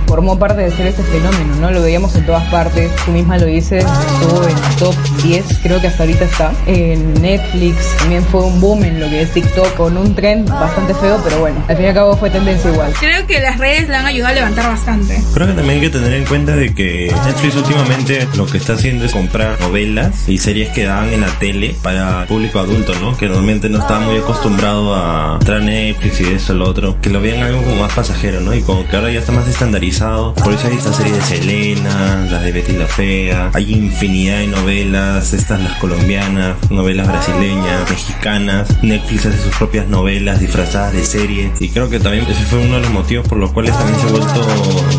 formó 0.07 0.37
parte 0.37 0.61
de 0.61 0.71
ser 0.71 0.87
este 0.87 1.03
fenómeno, 1.03 1.55
¿no? 1.59 1.71
Lo 1.71 1.81
veíamos 1.81 2.15
en 2.15 2.25
todas 2.25 2.43
partes, 2.49 2.91
tú 3.05 3.11
misma 3.11 3.37
lo 3.37 3.45
dices, 3.45 3.83
estuvo 3.83 4.43
en 4.43 4.57
el 4.57 4.75
top 4.77 4.95
10, 5.23 5.59
creo 5.63 5.81
que 5.81 5.87
hasta 5.87 6.03
ahorita 6.03 6.25
está. 6.25 6.51
En 6.67 7.13
Netflix 7.21 7.95
también 7.97 8.23
fue 8.23 8.41
un 8.41 8.59
boom 8.61 8.83
en 8.83 8.99
lo 8.99 9.09
que 9.09 9.21
es 9.21 9.31
TikTok 9.31 9.75
con 9.75 9.97
un 9.97 10.15
trend 10.15 10.49
bastante 10.49 10.93
feo, 10.95 11.19
pero 11.23 11.39
bueno, 11.39 11.63
al 11.67 11.75
fin 11.75 11.85
y 11.85 11.89
al 11.89 11.93
cabo 11.93 12.15
fue 12.17 12.29
tendencia 12.29 12.71
igual. 12.71 12.93
Creo 12.99 13.25
que 13.27 13.39
las 13.39 13.57
redes 13.57 13.89
la 13.89 13.99
han 13.99 14.05
ayudado 14.05 14.31
a 14.31 14.35
levantar 14.35 14.67
bastante. 14.67 15.21
Creo 15.33 15.47
que 15.47 15.53
también 15.53 15.79
hay 15.79 15.81
que 15.81 15.89
tener 15.89 16.13
en 16.13 16.25
cuenta 16.25 16.55
de 16.55 16.73
que 16.73 17.13
Netflix 17.25 17.55
últimamente 17.55 18.27
lo 18.35 18.45
que 18.45 18.57
está 18.57 18.73
haciendo 18.73 19.05
es 19.05 19.11
comprar 19.11 19.59
novelas 19.59 20.27
y 20.27 20.37
series 20.37 20.69
que 20.69 20.85
dan 20.85 21.11
en 21.11 21.21
la 21.21 21.29
tele 21.39 21.75
para 21.81 22.25
público 22.27 22.59
adulto, 22.59 22.93
¿no? 23.01 23.17
Que 23.17 23.27
normalmente 23.27 23.69
no 23.69 23.79
estaba 23.79 24.01
muy 24.01 24.17
acostumbrado 24.17 24.95
a 24.95 25.37
entrar 25.39 25.61
a 25.61 25.63
Netflix 25.63 26.21
y 26.21 26.33
eso, 26.33 26.53
lo 26.53 26.69
otro. 26.69 26.99
Que 27.01 27.09
lo 27.09 27.21
vean 27.21 27.43
algo 27.43 27.61
como 27.63 27.75
más 27.77 27.93
pasajero, 27.93 28.41
¿no? 28.41 28.53
Y 28.53 28.61
como 28.61 28.87
que 28.87 28.95
ahora 28.95 29.11
ya 29.11 29.19
está 29.19 29.31
más 29.31 29.47
estandarizado. 29.47 29.94
Por 29.97 30.53
eso 30.53 30.67
hay 30.67 30.75
esta 30.75 30.91
serie 30.91 31.13
de 31.13 31.21
Selena, 31.21 32.27
las 32.29 32.43
de 32.43 32.51
Betty 32.51 32.73
la 32.73 32.85
Fea. 32.85 33.51
Hay 33.53 33.71
infinidad 33.71 34.39
de 34.39 34.47
novelas, 34.47 35.31
estas 35.31 35.61
las 35.61 35.79
colombianas, 35.79 36.57
novelas 36.69 37.07
brasileñas, 37.07 37.89
mexicanas. 37.89 38.83
Netflix 38.83 39.27
hace 39.27 39.41
sus 39.41 39.55
propias 39.55 39.87
novelas 39.87 40.41
disfrazadas 40.41 40.91
de 40.91 41.05
series. 41.05 41.61
Y 41.61 41.69
creo 41.69 41.89
que 41.89 42.01
también 42.01 42.25
ese 42.25 42.43
fue 42.43 42.59
uno 42.59 42.75
de 42.75 42.81
los 42.81 42.91
motivos 42.91 43.25
por 43.25 43.37
los 43.37 43.51
cuales 43.53 43.71
también 43.77 43.97
se 43.97 44.07
ha 44.07 44.11
vuelto 44.11 44.47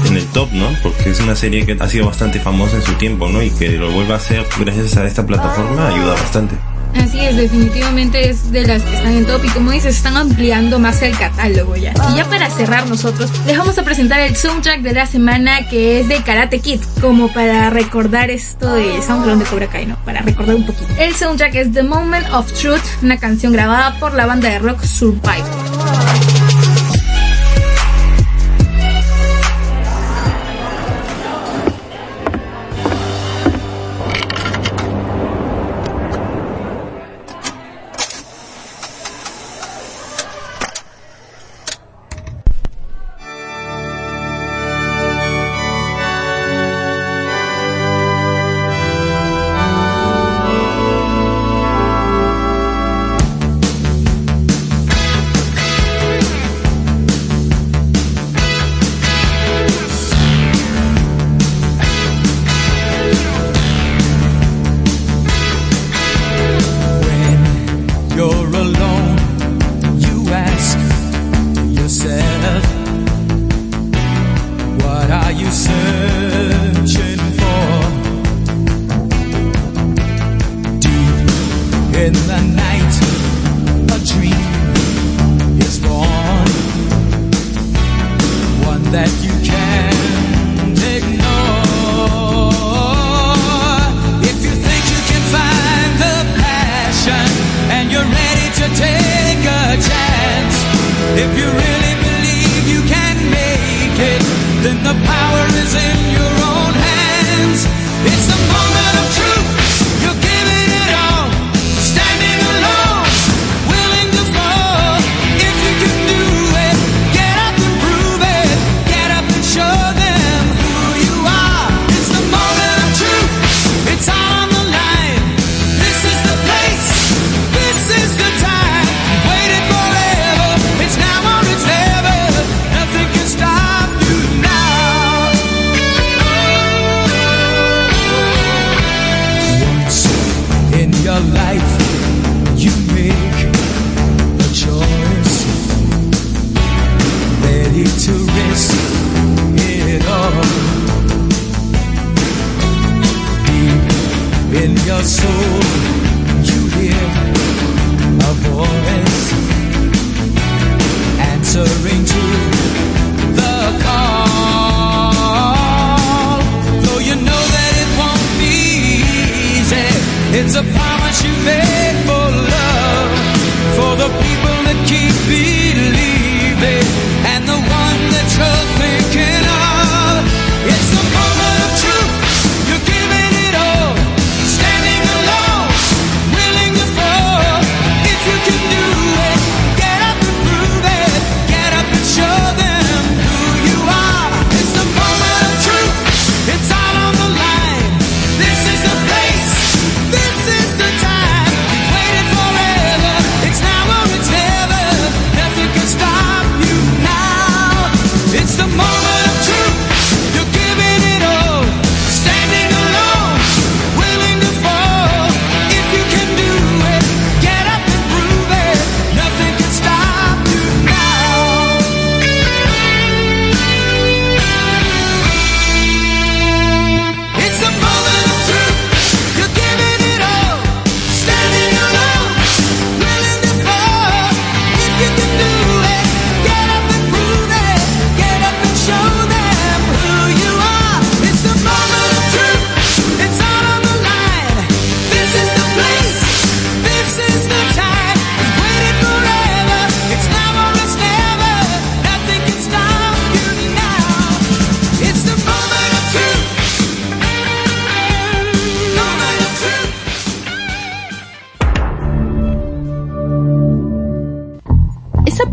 en 0.07 0.17
el 0.17 0.26
top, 0.29 0.50
¿no? 0.53 0.69
Porque 0.83 1.11
es 1.11 1.21
una 1.21 1.37
serie 1.37 1.67
que 1.67 1.76
ha 1.79 1.88
sido 1.88 2.07
bastante 2.07 2.41
famosa 2.41 2.76
en 2.76 2.83
su 2.83 2.95
tiempo, 2.95 3.29
¿no? 3.29 3.43
Y 3.43 3.50
que 3.50 3.73
lo 3.73 3.91
vuelva 3.91 4.15
a 4.15 4.17
hacer 4.17 4.47
gracias 4.59 4.97
a 4.97 5.05
esta 5.05 5.26
plataforma 5.26 5.88
ayuda 5.88 6.15
bastante. 6.15 6.57
Así 7.03 7.21
es, 7.21 7.37
definitivamente 7.37 8.29
es 8.29 8.50
de 8.53 8.67
las 8.67 8.83
que 8.83 8.95
están 8.95 9.12
en 9.12 9.26
top 9.26 9.45
y 9.45 9.49
como 9.49 9.71
dices, 9.71 9.97
están 9.97 10.17
ampliando 10.17 10.79
más 10.79 11.03
el 11.03 11.17
catálogo 11.17 11.76
ya. 11.76 11.93
Y 12.12 12.17
ya 12.17 12.25
para 12.29 12.50
cerrar 12.50 12.87
nosotros, 12.88 13.31
les 13.47 13.57
vamos 13.57 13.79
a 13.79 13.83
presentar 13.85 14.21
el 14.21 14.37
soundtrack 14.37 14.81
de 14.81 14.93
la 14.93 15.07
semana 15.07 15.69
que 15.69 16.00
es 16.00 16.09
de 16.09 16.23
Karate 16.23 16.61
Kid, 16.61 16.81
como 17.00 17.33
para 17.33 17.71
recordar 17.71 18.31
esto 18.31 18.75
de 18.75 19.00
SoundCloud 19.03 19.38
de 19.38 19.45
Cobra 19.45 19.67
Kai, 19.69 19.87
¿no? 19.87 19.97
Para 20.05 20.21
recordar 20.21 20.57
un 20.57 20.67
poquito. 20.67 20.87
El 20.99 21.15
soundtrack 21.15 21.55
es 21.55 21.73
The 21.73 21.83
Moment 21.83 22.26
of 22.33 22.53
Truth, 22.53 23.03
una 23.03 23.19
canción 23.19 23.53
grabada 23.53 23.99
por 23.99 24.15
la 24.15 24.26
banda 24.26 24.49
de 24.49 24.59
rock 24.59 24.83
Survive. 24.83 25.65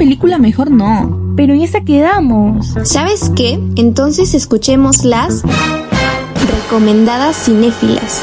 Película 0.04 0.38
mejor 0.38 0.70
no, 0.70 1.34
pero 1.38 1.54
en 1.54 1.62
esa 1.62 1.86
quedamos. 1.86 2.76
¿Sabes 2.84 3.32
qué? 3.38 3.58
Entonces 3.78 4.34
escuchemos 4.34 5.06
las 5.06 5.44
recomendadas 6.66 7.46
cinéfilas. 7.46 8.22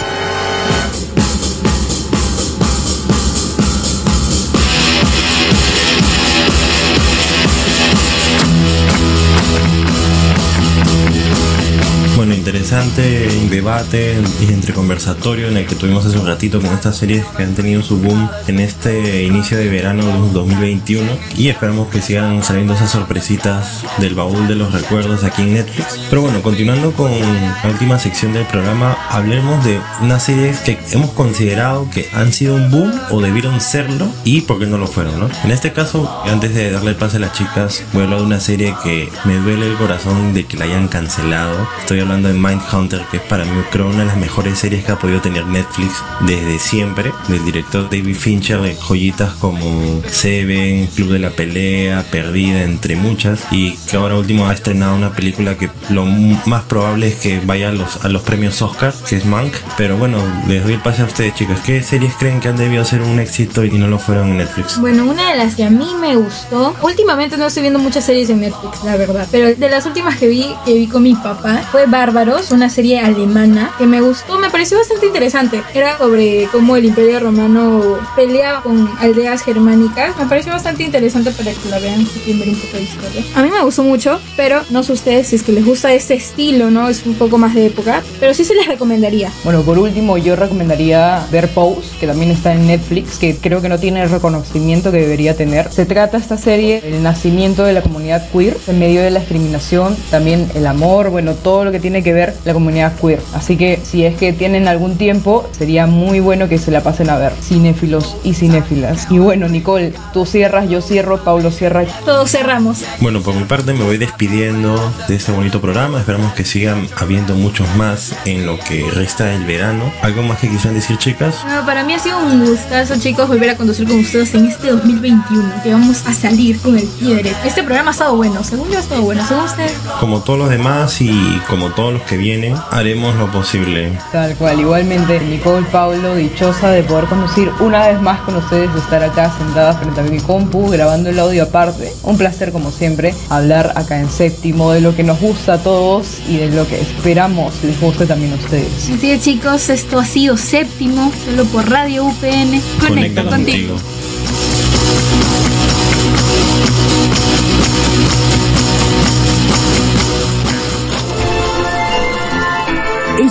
Interesante 12.70 13.48
debate 13.50 14.16
y 14.40 14.52
entre 14.52 14.72
conversatorio 14.72 15.48
en 15.48 15.56
el 15.56 15.66
que 15.66 15.74
tuvimos 15.74 16.06
hace 16.06 16.16
un 16.16 16.26
ratito 16.28 16.60
con 16.60 16.72
estas 16.72 16.96
series 16.96 17.24
que 17.36 17.42
han 17.42 17.56
tenido 17.56 17.82
su 17.82 17.98
boom 17.98 18.30
en 18.46 18.60
este 18.60 19.24
inicio 19.24 19.58
de 19.58 19.68
verano 19.68 20.04
de 20.04 20.32
2021 20.32 21.10
y 21.36 21.48
esperamos 21.48 21.88
que 21.88 22.00
sigan 22.00 22.44
saliendo 22.44 22.74
esas 22.74 22.90
sorpresitas 22.90 23.82
del 23.98 24.14
baúl 24.14 24.46
de 24.46 24.54
los 24.54 24.72
recuerdos 24.72 25.24
aquí 25.24 25.42
en 25.42 25.54
Netflix. 25.54 25.98
Pero 26.10 26.22
bueno, 26.22 26.42
continuando 26.42 26.92
con 26.92 27.10
la 27.10 27.70
última 27.70 27.98
sección 27.98 28.32
del 28.34 28.46
programa, 28.46 28.96
hablemos 29.10 29.64
de 29.64 29.80
unas 30.00 30.22
series 30.22 30.60
que 30.60 30.78
hemos 30.92 31.10
considerado 31.10 31.90
que 31.90 32.08
han 32.12 32.32
sido 32.32 32.54
un 32.54 32.70
boom 32.70 32.92
o 33.10 33.20
debieron 33.20 33.60
serlo 33.60 34.06
y 34.22 34.42
por 34.42 34.60
qué 34.60 34.66
no 34.66 34.78
lo 34.78 34.86
fueron, 34.86 35.18
¿no? 35.18 35.28
En 35.42 35.50
este 35.50 35.72
caso, 35.72 36.22
antes 36.24 36.54
de 36.54 36.70
darle 36.70 36.90
el 36.90 36.96
pase 36.96 37.16
a 37.16 37.20
las 37.20 37.32
chicas, 37.32 37.82
voy 37.92 38.02
a 38.02 38.04
hablar 38.04 38.20
de 38.20 38.26
una 38.26 38.40
serie 38.40 38.76
que 38.84 39.10
me 39.24 39.38
duele 39.38 39.66
el 39.66 39.76
corazón 39.76 40.34
de 40.34 40.46
que 40.46 40.56
la 40.56 40.66
hayan 40.66 40.86
cancelado. 40.86 41.68
Estoy 41.80 41.98
hablando 41.98 42.28
de 42.28 42.34
Mindhunter, 42.60 43.02
que 43.10 43.18
es 43.18 43.22
para 43.22 43.44
mí 43.44 43.50
creo 43.70 43.88
una 43.88 44.00
de 44.00 44.04
las 44.06 44.16
mejores 44.16 44.58
series 44.58 44.84
que 44.84 44.92
ha 44.92 44.98
podido 44.98 45.20
tener 45.20 45.46
Netflix 45.46 46.02
desde 46.20 46.58
siempre, 46.58 47.12
del 47.28 47.44
director 47.44 47.84
David 47.84 48.14
Fincher, 48.14 48.60
de 48.60 48.74
joyitas 48.74 49.32
como 49.34 50.02
Seven, 50.08 50.86
Club 50.88 51.12
de 51.12 51.18
la 51.18 51.30
Pelea, 51.30 52.04
Perdida, 52.10 52.62
entre 52.62 52.96
muchas, 52.96 53.40
y 53.50 53.76
que 53.88 53.96
ahora 53.96 54.16
último 54.16 54.46
ha 54.46 54.52
estrenado 54.52 54.96
una 54.96 55.12
película 55.12 55.56
que 55.56 55.70
lo 55.90 56.04
más 56.04 56.64
probable 56.64 57.08
es 57.08 57.16
que 57.16 57.40
vaya 57.44 57.68
a 57.68 57.72
los, 57.72 58.04
a 58.04 58.08
los 58.08 58.22
premios 58.22 58.60
Oscar, 58.62 58.92
que 59.08 59.16
es 59.16 59.24
Mank. 59.24 59.54
Pero 59.76 59.96
bueno, 59.96 60.18
les 60.48 60.62
doy 60.64 60.74
el 60.74 60.80
pase 60.80 61.02
a 61.02 61.04
ustedes, 61.06 61.34
chicas. 61.34 61.60
¿Qué 61.60 61.82
series 61.82 62.14
creen 62.14 62.40
que 62.40 62.48
han 62.48 62.56
debido 62.56 62.84
ser 62.84 63.02
un 63.02 63.18
éxito 63.20 63.64
y 63.64 63.70
no 63.70 63.88
lo 63.88 63.98
fueron 63.98 64.30
en 64.30 64.38
Netflix? 64.38 64.78
Bueno, 64.80 65.04
una 65.04 65.30
de 65.30 65.36
las 65.36 65.54
que 65.54 65.64
a 65.64 65.70
mí 65.70 65.88
me 66.00 66.16
gustó, 66.16 66.74
últimamente 66.82 67.36
no 67.36 67.46
estoy 67.46 67.62
viendo 67.62 67.78
muchas 67.78 68.04
series 68.04 68.30
en 68.30 68.40
Netflix, 68.40 68.84
la 68.84 68.96
verdad, 68.96 69.26
pero 69.30 69.54
de 69.54 69.68
las 69.68 69.86
últimas 69.86 70.16
que 70.16 70.28
vi, 70.28 70.46
que 70.64 70.74
vi 70.74 70.86
con 70.86 71.02
mi 71.02 71.14
papá, 71.14 71.62
fue 71.70 71.86
Bárbaros, 71.86 72.49
una 72.52 72.70
serie 72.70 73.00
alemana 73.00 73.70
que 73.78 73.86
me 73.86 74.00
gustó, 74.00 74.38
me 74.38 74.50
pareció 74.50 74.78
bastante 74.78 75.06
interesante. 75.06 75.62
Era 75.74 75.98
sobre 75.98 76.48
cómo 76.52 76.76
el 76.76 76.84
Imperio 76.84 77.20
Romano 77.20 77.98
peleaba 78.16 78.62
con 78.62 78.90
aldeas 78.98 79.42
germánicas. 79.42 80.16
Me 80.16 80.26
pareció 80.26 80.52
bastante 80.52 80.82
interesante 80.82 81.30
para 81.30 81.52
que 81.52 81.68
la 81.68 81.78
vean 81.78 82.06
si 82.06 82.32
ver 82.32 82.48
un 82.48 82.56
poco 82.56 82.76
de 82.76 82.82
historia. 82.82 83.24
A 83.34 83.42
mí 83.42 83.50
me 83.50 83.62
gustó 83.62 83.82
mucho, 83.82 84.20
pero 84.36 84.62
no 84.70 84.82
sé 84.82 84.92
ustedes 84.92 85.28
si 85.28 85.36
es 85.36 85.42
que 85.42 85.52
les 85.52 85.64
gusta 85.64 85.92
ese 85.92 86.14
estilo, 86.14 86.70
¿no? 86.70 86.88
Es 86.88 87.04
un 87.06 87.14
poco 87.14 87.38
más 87.38 87.54
de 87.54 87.66
época, 87.66 88.02
pero 88.18 88.34
sí 88.34 88.44
se 88.44 88.54
les 88.54 88.66
recomendaría. 88.66 89.30
Bueno, 89.44 89.62
por 89.62 89.78
último, 89.78 90.18
yo 90.18 90.36
recomendaría 90.36 91.26
ver 91.30 91.48
Pose, 91.48 91.90
que 91.98 92.06
también 92.06 92.30
está 92.30 92.52
en 92.52 92.66
Netflix, 92.66 93.18
que 93.18 93.36
creo 93.36 93.60
que 93.62 93.68
no 93.68 93.78
tiene 93.78 94.02
el 94.02 94.10
reconocimiento 94.10 94.90
que 94.92 94.98
debería 94.98 95.36
tener. 95.36 95.70
Se 95.72 95.86
trata 95.86 96.18
esta 96.18 96.36
serie 96.36 96.80
del 96.80 97.02
nacimiento 97.02 97.64
de 97.64 97.72
la 97.72 97.82
comunidad 97.82 98.28
queer 98.30 98.56
en 98.66 98.78
medio 98.78 99.02
de 99.02 99.10
la 99.10 99.20
discriminación, 99.20 99.96
también 100.10 100.50
el 100.54 100.66
amor, 100.66 101.10
bueno, 101.10 101.34
todo 101.34 101.64
lo 101.64 101.72
que 101.72 101.80
tiene 101.80 102.02
que 102.02 102.12
ver 102.12 102.34
la 102.44 102.52
comunidad 102.52 102.94
queer. 103.00 103.20
Así 103.34 103.56
que 103.56 103.80
si 103.82 104.04
es 104.04 104.16
que 104.16 104.32
tienen 104.32 104.68
algún 104.68 104.96
tiempo, 104.96 105.48
sería 105.52 105.86
muy 105.86 106.20
bueno 106.20 106.48
que 106.48 106.58
se 106.58 106.70
la 106.70 106.82
pasen 106.82 107.10
a 107.10 107.18
ver, 107.18 107.32
cinéfilos 107.32 108.16
y 108.24 108.34
cinéfilas. 108.34 109.06
Y 109.10 109.18
bueno, 109.18 109.48
Nicole, 109.48 109.92
tú 110.12 110.26
cierras, 110.26 110.68
yo 110.68 110.80
cierro, 110.80 111.18
Paulo 111.22 111.50
cierra. 111.50 111.84
Todos 112.04 112.30
cerramos. 112.30 112.84
Bueno, 113.00 113.20
por 113.20 113.34
mi 113.34 113.44
parte 113.44 113.72
me 113.72 113.84
voy 113.84 113.98
despidiendo 113.98 114.92
de 115.08 115.16
este 115.16 115.32
bonito 115.32 115.60
programa. 115.60 115.98
Esperamos 115.98 116.32
que 116.34 116.44
sigan 116.44 116.88
habiendo 116.96 117.34
muchos 117.34 117.66
más 117.76 118.14
en 118.24 118.46
lo 118.46 118.58
que 118.58 118.84
resta 118.90 119.26
del 119.26 119.44
verano. 119.44 119.92
¿Algo 120.02 120.22
más 120.22 120.38
que 120.38 120.48
quisieran 120.48 120.74
decir, 120.74 120.96
chicas? 120.98 121.36
Bueno, 121.44 121.64
para 121.64 121.84
mí 121.84 121.94
ha 121.94 121.98
sido 121.98 122.18
un 122.18 122.44
gustazo, 122.44 122.94
chicos, 122.98 123.28
volver 123.28 123.50
a 123.50 123.56
conducir 123.56 123.86
con 123.86 123.98
ustedes 123.98 124.34
en 124.34 124.46
este 124.46 124.70
2021, 124.70 125.62
que 125.62 125.72
vamos 125.72 126.04
a 126.06 126.12
salir 126.12 126.60
con 126.60 126.78
el 126.78 126.86
pie 126.86 127.16
derecho. 127.16 127.36
Este 127.44 127.62
programa 127.62 127.90
ha 127.90 127.92
estado 127.92 128.16
bueno, 128.16 128.42
según 128.44 128.70
yo 128.70 128.78
ha 128.78 128.80
estado 128.80 129.02
bueno, 129.02 129.26
según 129.26 129.44
ustedes. 129.44 129.72
Como 129.98 130.20
todos 130.20 130.38
los 130.38 130.50
demás 130.50 131.00
y 131.00 131.40
como 131.48 131.70
todos 131.70 131.92
los 131.92 132.02
que 132.02 132.16
vienen, 132.16 132.29
haremos 132.70 133.16
lo 133.16 133.30
posible. 133.30 133.92
Tal 134.12 134.34
cual, 134.36 134.60
igualmente 134.60 135.20
Nicole 135.20 135.66
Paulo, 135.70 136.14
dichosa 136.14 136.70
de 136.70 136.82
poder 136.82 137.06
conducir 137.06 137.50
una 137.60 137.88
vez 137.88 138.00
más 138.00 138.20
con 138.20 138.36
ustedes, 138.36 138.72
de 138.72 138.80
estar 138.80 139.02
acá 139.02 139.32
sentada 139.36 139.72
frente 139.74 140.00
a 140.00 140.04
mi 140.04 140.20
compu, 140.20 140.68
grabando 140.70 141.10
el 141.10 141.18
audio 141.18 141.44
aparte. 141.44 141.92
Un 142.02 142.16
placer 142.16 142.52
como 142.52 142.70
siempre 142.70 143.14
hablar 143.28 143.72
acá 143.76 143.98
en 143.98 144.10
séptimo 144.10 144.72
de 144.72 144.80
lo 144.80 144.94
que 144.94 145.02
nos 145.02 145.20
gusta 145.20 145.54
a 145.54 145.58
todos 145.58 146.20
y 146.28 146.36
de 146.36 146.50
lo 146.50 146.66
que 146.66 146.80
esperamos 146.80 147.54
les 147.62 147.80
guste 147.80 148.06
también 148.06 148.32
a 148.32 148.36
ustedes. 148.36 148.90
Así 148.90 149.10
es, 149.10 149.22
chicos, 149.22 149.68
esto 149.68 149.98
ha 149.98 150.04
sido 150.04 150.36
séptimo, 150.36 151.12
solo 151.24 151.44
por 151.46 151.68
Radio 151.68 152.04
UPN. 152.04 152.60
Conecta, 152.86 153.24
contigo. 153.24 153.76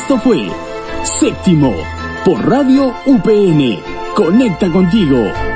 Esto 0.10 0.22
fue 0.22 0.50
Séptimo 1.20 1.72
por 2.26 2.44
Radio 2.50 2.96
UPN. 3.06 3.80
Conecta 4.16 4.68
contigo. 4.72 5.49